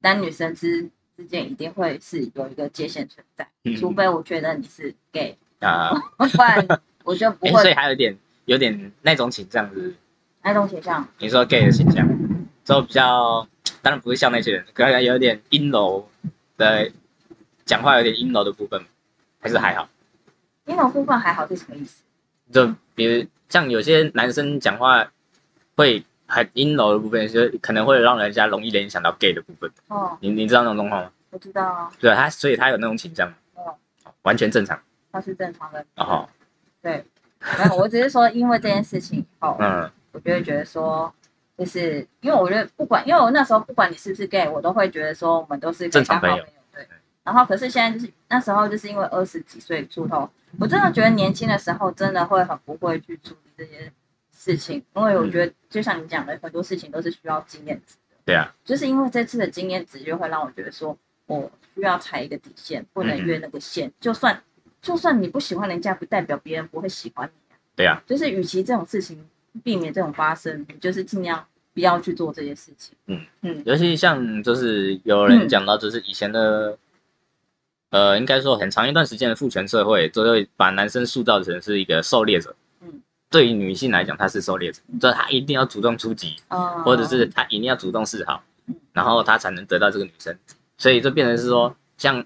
[0.00, 9.94] 男女生之之间一定会是有一个界限存在，嗯除非我觉得你是 gay，啊， 不然我就不诶所以会还有一点有点那种倾向是，
[10.42, 11.08] 那种倾向。
[11.18, 12.06] 你说 gay 的倾向，
[12.64, 13.48] 就比较
[13.80, 16.08] 当然不是像那些人，可能有点阴柔
[16.58, 16.90] 的
[17.64, 18.84] 讲话有点阴柔的部分，
[19.40, 19.88] 还是还好。
[20.66, 22.02] 阴柔部分还好是什么意思？
[22.52, 25.10] 就比如像有些男生讲话
[25.76, 29.70] 会很阴柔的部分，就是可能会让人家容易联想到 gay 的部分。
[29.88, 31.10] 哦，你你知道那种状况吗？
[31.30, 33.74] 我知道啊，对啊，他所以他有那种倾向，哦，
[34.22, 34.80] 完全正常。
[35.12, 35.84] 他是正常的。
[35.96, 36.28] 哦，
[36.82, 37.04] 对，
[37.58, 41.12] 没有，我只是说因为这件事情以后， 嗯我就会觉得说，
[41.58, 46.60] 就是因为我觉得不管，因为我那时候不管你是不是 gay，我都会觉得说我们都是正常朋友当好朋友。
[46.72, 46.88] 对。
[47.22, 53.92] 然后可是现在就是那时候就是因为二十几岁出头，我真的觉得年轻的时候真的会很不会去处理这些
[54.46, 58.16] 事情，因为我觉得就像你讲的，很多事情都是需要经验值的。
[58.24, 63.90] 对啊，就是因为这次的经验值，就会让我觉得说，我需要踩一个底线，不能越那个线。
[63.98, 64.40] 就算
[64.80, 67.58] 就算你不喜欢人家，不代表别人不会喜欢你啊。
[67.74, 69.28] 对啊，就是与其这种事情
[69.64, 71.44] 避免这种发生，你就是尽量
[71.74, 72.96] 不要去做这些事情。
[73.06, 76.78] 嗯嗯尤其像就是有人讲到，就是以前的，
[77.90, 82.54] 呃，应该说很长一段时间的父权社会，都会把男生塑造成是一个狩猎者。
[83.26, 90.36] 嗯，对于女性来讲，她是狩猎者，就是她一定要主动出击，哦，或者是她一定要主动示好嗯，然后她才能得到这个女生。
[90.78, 92.24] 所以就变成是说，像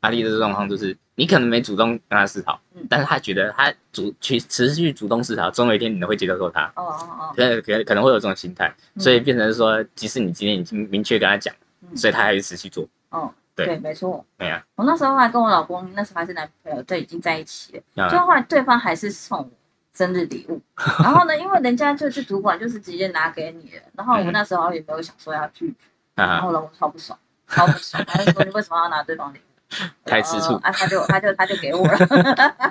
[0.00, 6.64] 阿丽的这种状况，就是你可能没主动跟她示好嗯，但是她觉得她主去持续主动示好，总有一天你会接受她。
[6.76, 12.86] 哦哦哦，可可能可能会有这种心态，嗯所以变成是说，即使你今天已经明确跟她讲，嗯所以她还是持续做。
[13.10, 14.24] 哦，对对，没错。
[14.38, 18.08] 对呀、我那时候还跟我老公，那时候还是男朋友，就已经在一起了。
[18.10, 19.50] 就啊，后来对方还是送我
[19.94, 25.76] 生日礼物，然后呢，因为人家就是主管，就是直接拿给你了，然后我嗯那时候也没有想说要拒绝，
[26.14, 27.18] 然后呢我超不爽，
[27.48, 29.42] 超不爽，他就说你为什么要拿对方礼物？
[30.04, 30.54] 太吃醋。
[30.56, 31.96] 呃啊，他就他就他就给我了，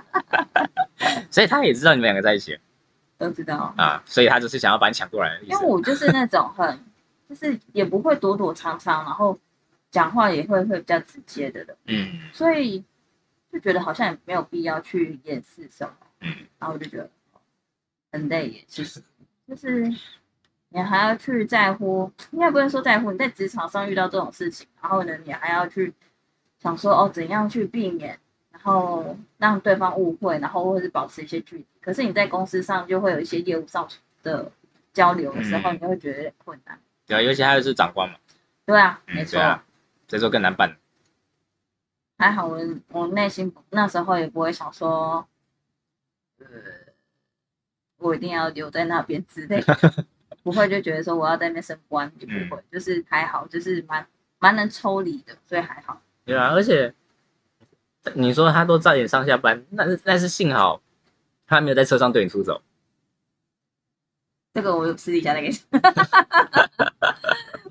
[1.31, 2.59] 所以他也知道你们两个在一起
[3.17, 3.73] 都知道。
[3.77, 5.65] 啊，所以他就是想要把你抢过来因为。
[5.65, 6.79] 我就是那种很，
[7.29, 9.39] 就是也不会躲躲藏藏，然后
[9.89, 12.19] 讲话也会会比较直接的人，嗯。
[12.33, 12.83] 所以
[13.51, 16.07] 就觉得好像也没有必要去掩饰什么，嗯，
[16.59, 17.09] 然后我就觉得
[18.11, 19.01] 很累耶，其实
[19.47, 19.91] 就是
[20.69, 25.93] 你还要去在乎，应该不能说在乎，你在职场上遇到这种事情，然后呢，你还要去
[26.59, 28.19] 想说哦，怎样去避免，
[28.51, 31.65] 然后让对方误会，然后或者是保持一些距离。
[31.81, 33.87] 可是你在公司上就会有一些业务上
[34.23, 34.51] 的
[34.93, 36.79] 交流的时候，嗯你就会觉得有点困难。
[37.07, 38.15] 对啊，尤其他又是长官嘛，
[38.65, 39.59] 对啊，嗯没错。
[40.07, 40.77] 这时候更难办。
[42.17, 42.59] 还好我
[42.89, 45.27] 我内心那时候也不会想说，呃，
[47.97, 50.05] 我一定要留在那边之类的，
[50.43, 54.05] 不会就觉得说我要在那边升官，就不嗯会，就是还好，就是蛮
[54.39, 56.01] 蛮能抽离的，所以还好。
[56.25, 56.93] 对啊，而且
[58.15, 60.81] 你说他都早点上下班，那是那是幸好
[61.45, 62.61] 他没有在车上对你出手。
[64.53, 65.55] 这个我私底下再给你。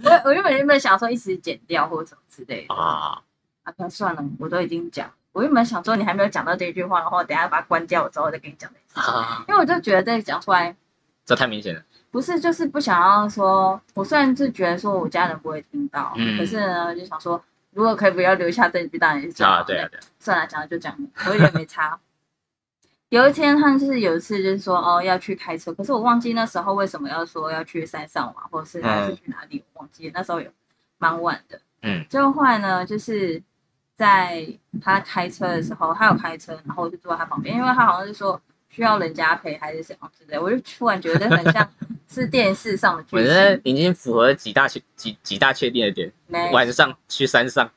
[0.03, 3.23] 我我原本原本想说一时剪掉或者什么之类的 啊，
[3.65, 5.13] 啊，那算了，我都已经讲。
[5.33, 8.71] 我原本想说你还没有讲到这一句话，然后等下把它关掉我之后再跟你讲
[9.49, 10.75] 因为我就觉得这讲出来
[11.25, 11.83] 这太明显了。
[12.11, 17.41] 不是，就是不想要说，我虽然是觉得说我家人不会听到，嗯可是呢，就想说，
[17.73, 22.01] 如果可以不要留下这一句，当然是最好啊，的对啊，对啊，算了，讲了就讲了，我也觉得没差。
[23.11, 30.13] 有一天，他们就是有一次就是说哦要去开车，可是我忘记那时候为什么要说要去山上玩，或者是还是去哪里，我忘记了。
[30.15, 30.51] 那时候有
[30.99, 33.41] 蛮晚的，嗯，最后后来呢，就是
[34.01, 34.47] 在
[34.81, 38.41] 他开车的时候，他有开车，然后我就坐在他旁边，因为他好像是说
[38.71, 41.71] 需要人家陪还是什么之类，我就突然觉得很像
[42.09, 46.11] 是电视上的剧我觉得，已经符合几大确几几大确定的点。
[46.29, 47.71] 没晚上去山上，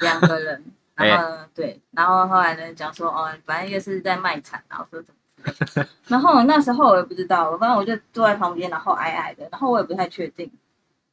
[0.00, 0.64] 两个人，
[0.96, 10.50] 哎然后呢对，然后后来呢讲说哦，反正一个是在卖惨，然后说怎么然后那时候我也不知道，反正我就坐在旁边，然后矮矮的，然后我也不太确定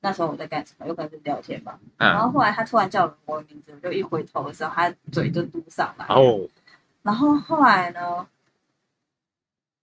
[0.05, 1.79] 那时候我在干什么，有可能是聊天吧。
[1.97, 6.47] 然嗯，后后来他突然叫了我的名字，我就一回头的时候，他嘴就嘟上来，哦，
[7.01, 8.27] 然后后来呢，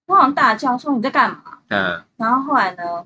[0.07, 1.59] 我好像大叫说你在干嘛？
[1.71, 3.05] 嗯然后后来呢，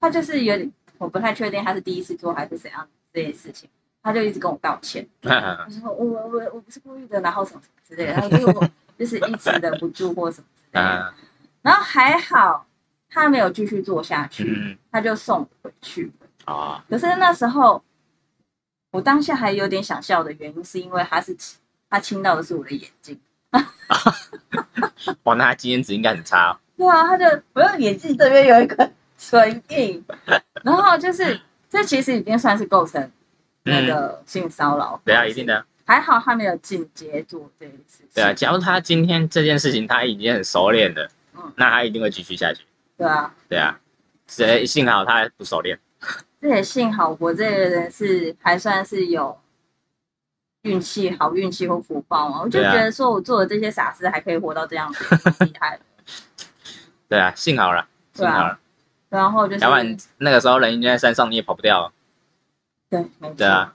[0.00, 3.70] 他就是有点，我不太确定他是第一次做还是怎样这件事情，
[4.02, 5.08] 他就一直跟我道歉。
[5.22, 11.08] 嗯他说我我我我不是故意的，然后什么什么之类的，然后就是我就是一直忍不住或什么之类的。
[11.08, 11.14] 嗯
[11.62, 12.66] 然后还好
[13.10, 16.12] 他没有继续做下去，嗯他就送我回去。
[16.44, 17.82] 啊，可是那时候
[18.90, 21.36] 我当下还有点想笑的原因，是因为他是
[21.88, 23.20] 他亲到的是我的眼睛。
[25.24, 26.58] 哇，那他经验值应该很差哦。
[26.76, 30.04] 对啊，他就我用眼睛这边有一个唇印，
[30.62, 33.10] 然后就是这其实已经算是构成
[33.64, 35.00] 那个性骚扰。
[35.04, 35.46] 对啊，一定。
[35.46, 35.64] 的。
[35.84, 38.08] 还好他没有进阶做这件事情。
[38.14, 42.64] 对啊，假如他今天这件事情他已经很熟练了嗯，那他一定会继续下去。
[42.96, 43.80] 对啊，对啊，
[44.28, 45.80] 谁幸好他不熟练。
[46.40, 49.38] 这也幸好我这个人是还算是有
[50.62, 52.40] 运气、好运气或福报嘛。
[52.40, 55.80] 我就觉得说我做的这些傻事还可以活到这样子，蛮厉害了。
[57.08, 58.58] 对啊，幸好了，幸好了。
[59.08, 61.92] 然后就是要不然那个时候人已经在山上，你也跑不掉。
[62.88, 63.34] 对，没错。
[63.34, 63.74] 对啊，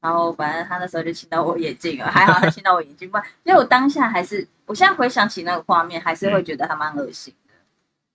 [0.00, 7.54] 然后反正他那时候就亲到我眼睛了，还好他亲到我眼睛，不然因为我当下还是，我现在回想起那个画面，还是会觉得还蛮恶心的，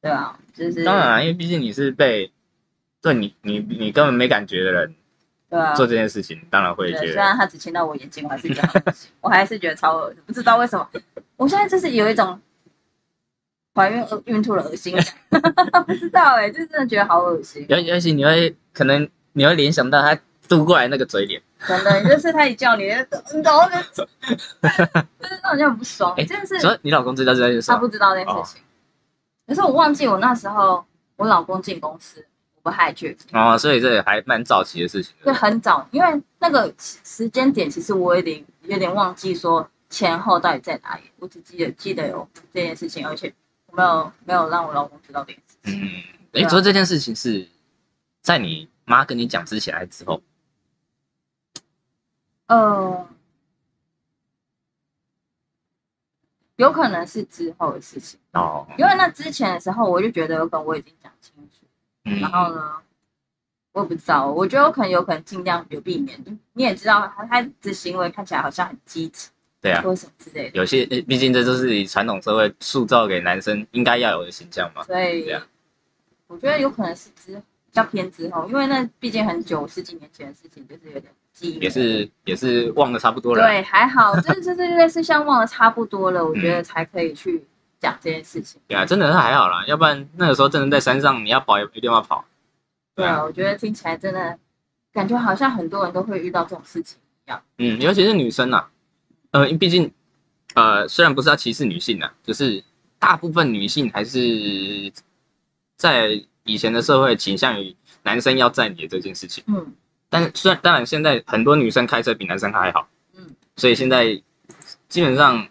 [0.03, 2.31] 对啊，就是当然啊，因为毕竟你是被
[3.05, 4.95] 对你你你根本没感觉的人
[5.47, 10.89] 对啊，做这件事情，当然会对，觉得虽然他只亲到我眼睛，我还是觉得 我还是觉得超恶心，不知道为什么，
[11.37, 12.41] 我现在就是有一种
[13.75, 14.97] 怀孕呃孕吐的恶心
[15.29, 15.41] 感，
[15.85, 22.85] 不知道哎、就真的觉得好恶心，尤尤其你会可能你会联想到他渡过来那个嘴脸，真的，就是他一叫你，
[23.35, 23.69] 你懂吗？
[23.93, 24.03] 就
[25.27, 27.87] 是那种就很不爽，哎真的是所以你老公知道这件事吗他不？
[27.87, 28.63] 知道这件事情。
[29.45, 30.83] 可是我忘记我那时候
[31.17, 32.25] 我老公进公司，
[32.69, 35.13] 害去，哦，所以这也还蛮早期的事情。
[35.23, 43.33] 对很早，因为那个时间点其实我有点有点忘记说前后到底在哪里，我只记得记得有这件事情，而且
[43.67, 45.81] 我没有没有让我老公知道这件事情。
[45.81, 45.89] 嗯，
[46.31, 47.47] 对啊哎，所以这件事情是
[48.21, 50.21] 在你妈跟你讲之前还是之后？
[52.47, 53.07] 呃，
[56.57, 61.64] 有可能是之后的事情，哦，因为那之前的时候我就觉得有可能我已经讲清楚。
[62.05, 62.71] 嗯然后呢，
[63.73, 66.17] 我也不知道，我觉得我可能有可能尽量有避免。
[66.25, 69.29] 你你也知道，他他的行为看起来好像很积极，
[69.61, 74.83] 对啊，或者什么之类的，有些呃毕竟这都是以传统社会塑造给男生应该要有的形象嘛。
[74.83, 75.29] 所以
[76.27, 81.59] 我觉得有可能是之比较偏之后，因为那毕竟很久十几年前的事情，就是有点记忆。
[81.59, 83.41] 也是也是忘的差不多了。
[83.43, 87.43] 对，还好，就是 就是类似像忘了差不多了，我觉得才可以去
[87.79, 88.59] 讲这件事情。
[88.67, 92.25] 对啊，真的是还好啦，要不然那个时候真的在山上，你要跑也没地方跑。
[92.95, 94.37] 对啊我觉得听起来真的
[94.93, 97.41] 感觉好像很多人都会遇到这种事情一样。
[97.57, 98.69] 嗯，尤其是女生啊，
[99.31, 99.91] 呃，毕竟
[100.53, 102.63] 呃，虽然不是要歧视女性啊，就是
[102.97, 104.91] 大部分女性还是
[105.75, 109.43] 在以前的社会倾向于男生要占你的这件事情。
[109.47, 109.73] 嗯
[110.07, 114.21] 但是虽然当然现在很多女生开车比男生还好，嗯，所以现在
[114.87, 115.45] 基本上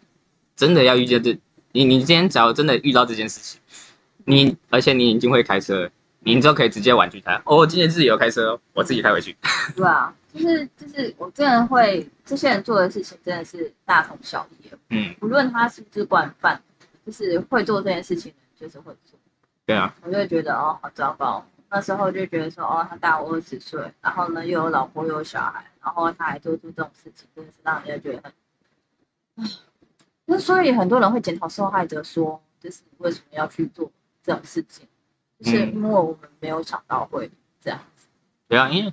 [0.57, 1.37] 真的要遇见这
[1.75, 3.61] 你你今天只要真的遇到这件事情，
[4.25, 7.43] 你而且你已经会开车了，你就可以直接婉拒他。
[7.45, 9.37] 哦，今天自己有开车哦，我自己开回去。
[9.75, 16.63] 对啊，就是就是我真的会这些人做的事情真的是大同小异的，嗯，无论他是不是惯犯，
[17.05, 19.19] 就是会做这件事情的人就是会做。
[19.67, 21.45] 对啊，我就会觉得哦，好糟糕。
[21.71, 28.33] 那时候就觉得说，哦，他大我二十岁，然后呢又有老婆又有小孩，然后他还做出这种事情，真的是让人家觉得很，
[29.45, 29.51] 唉。
[30.27, 33.91] 那所以很多人会检讨受害者说，就是为什么要去做
[34.23, 34.87] 这种事情，
[35.41, 38.07] 就是因为我们没有想到会这样子。
[38.49, 38.93] 对啊，因为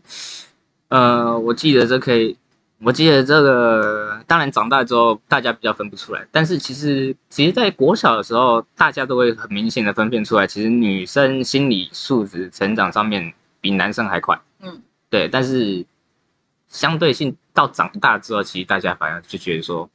[0.89, 2.37] 呃，我记得这可以，
[2.79, 14.41] 我记得这个，当然长大之后大家比较分不出来，但是其实其实，在国小的时候，大家都会很明显的分辨出来，其实女生心理素质成长上面比男生还快。
[14.59, 15.85] 嗯，对，但是
[16.67, 19.89] 相对性到长大之后，其实大家反而就觉得说，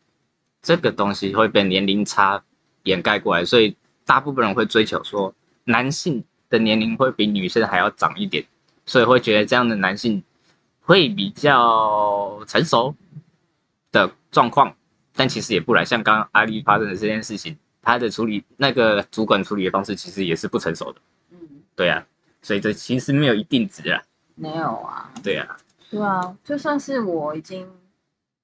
[0.62, 2.42] 这个东西会被年龄差
[2.84, 5.34] 掩盖过来，所以大部分人会追求说，
[5.64, 8.44] 男性的年龄会比女生还要长一点，
[8.84, 10.22] 所以会觉得这样的男性
[10.80, 12.94] 会比较成熟
[13.90, 14.76] 的状况，
[15.14, 15.84] 但其实也不然。
[15.84, 21.00] 像刚刚阿丽发生的这件事情，他的处理那个主管处理的方式其实也是不成熟的，
[21.30, 21.38] 嗯，
[21.74, 22.06] 对啊，
[22.42, 24.02] 所以这其实没有一定值啊，
[24.34, 25.56] 没有啊，对啊，
[25.90, 27.68] 对啊，就算是我已经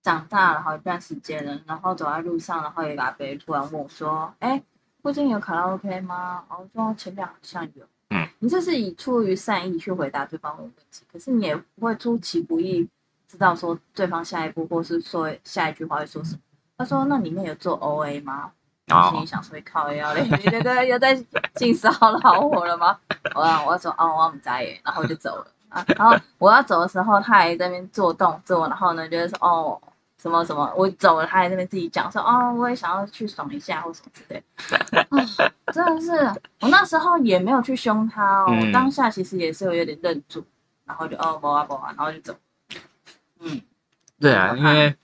[0.02, 4.62] 长大了好一段时间了，然后走在路上，然后有一个阿伯突然问我说：“哎，
[5.02, 7.84] 附近有卡拉 OK 吗？”然后我说前面好像有。
[8.10, 12.88] 嗯，你这是以出于善意去回答对方的问题，可是你也不会出其不意
[13.28, 16.40] 知道说对方下一步或是说下一句话会说什么。
[16.76, 18.50] 他说：“那里面有做 OA 吗？”
[18.92, 21.14] 我心里哦，想说：“靠腰嘞，你这个又在
[21.54, 21.88] 性骚
[22.22, 22.98] 扰我了吗？”
[23.34, 25.46] 我我说：“哦，我不在耶。”然后我就走了。
[25.68, 29.80] 啊，然后我要走的时候，他还在那边做动作，然后呢，就是说哦
[30.22, 35.00] 什么什么，我走了，他还在那边自己讲说哦，我也想要去爽一下或什么之类的。
[35.10, 36.12] 啊，真的是，
[36.60, 40.44] 我那时候也没有去凶他哦，嗯当下其实也是有点愣住，
[40.84, 42.36] 然后就哦不啊不啊，然后就走。
[43.40, 43.60] 嗯，
[44.20, 44.94] 对啊，因为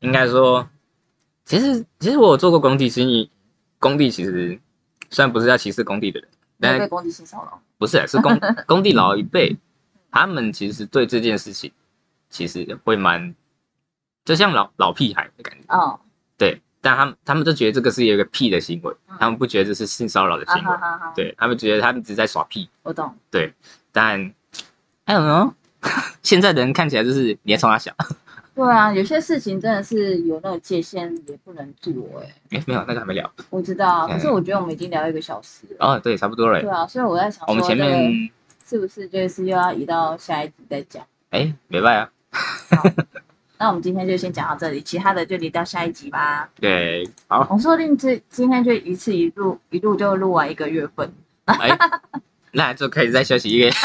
[0.00, 0.68] 应该说，
[1.44, 3.30] 其实其实我有做过工地，其实
[3.78, 4.60] 工地其实
[5.08, 7.62] 虽然不是要歧视工地的人，但是被工地性骚扰。
[7.78, 8.36] 不是是工
[8.66, 9.56] 工地老一辈，
[10.10, 11.72] 他们其实对这件事情
[12.28, 13.34] 其实会蛮，
[14.24, 16.00] 就像老老屁孩的感觉，哦，
[16.38, 23.14] 对，但他们他们都觉得这个是一个屁的行为，嗯他们不觉得这是性骚扰的啊行为哈，哈哈，对他们觉得他们只是在耍屁，我懂。
[23.30, 23.52] 对
[23.92, 24.32] 但
[25.04, 25.52] I don't know，
[26.22, 27.94] 现在的人看起来就是你在冲他想，
[28.54, 33.30] 对啊，有些事情真的是有那个界限也不能做哎、哎，没有，那个还没聊。
[33.48, 35.86] 我知道，可是嗯我觉得我们已经聊一个小时了。
[35.94, 36.70] 哦，对，差不多了对。
[36.70, 38.30] 啊，所以我在想，我们前面
[38.66, 41.04] 是不是就是又要移到下一集再讲？
[41.30, 42.10] 哎，没办啊。
[43.60, 46.48] 那我们今天就先讲到这里，其他的就留到下一集吧。
[46.58, 51.12] 对，好，我说不定这今天就一次一录一录就录完一个月份。
[51.44, 51.68] 哎，
[52.52, 53.70] 那就可以再休息一个。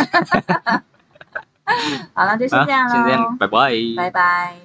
[2.14, 3.74] 好，那就先好，这样了，先这样，拜拜。
[3.98, 4.65] 拜拜。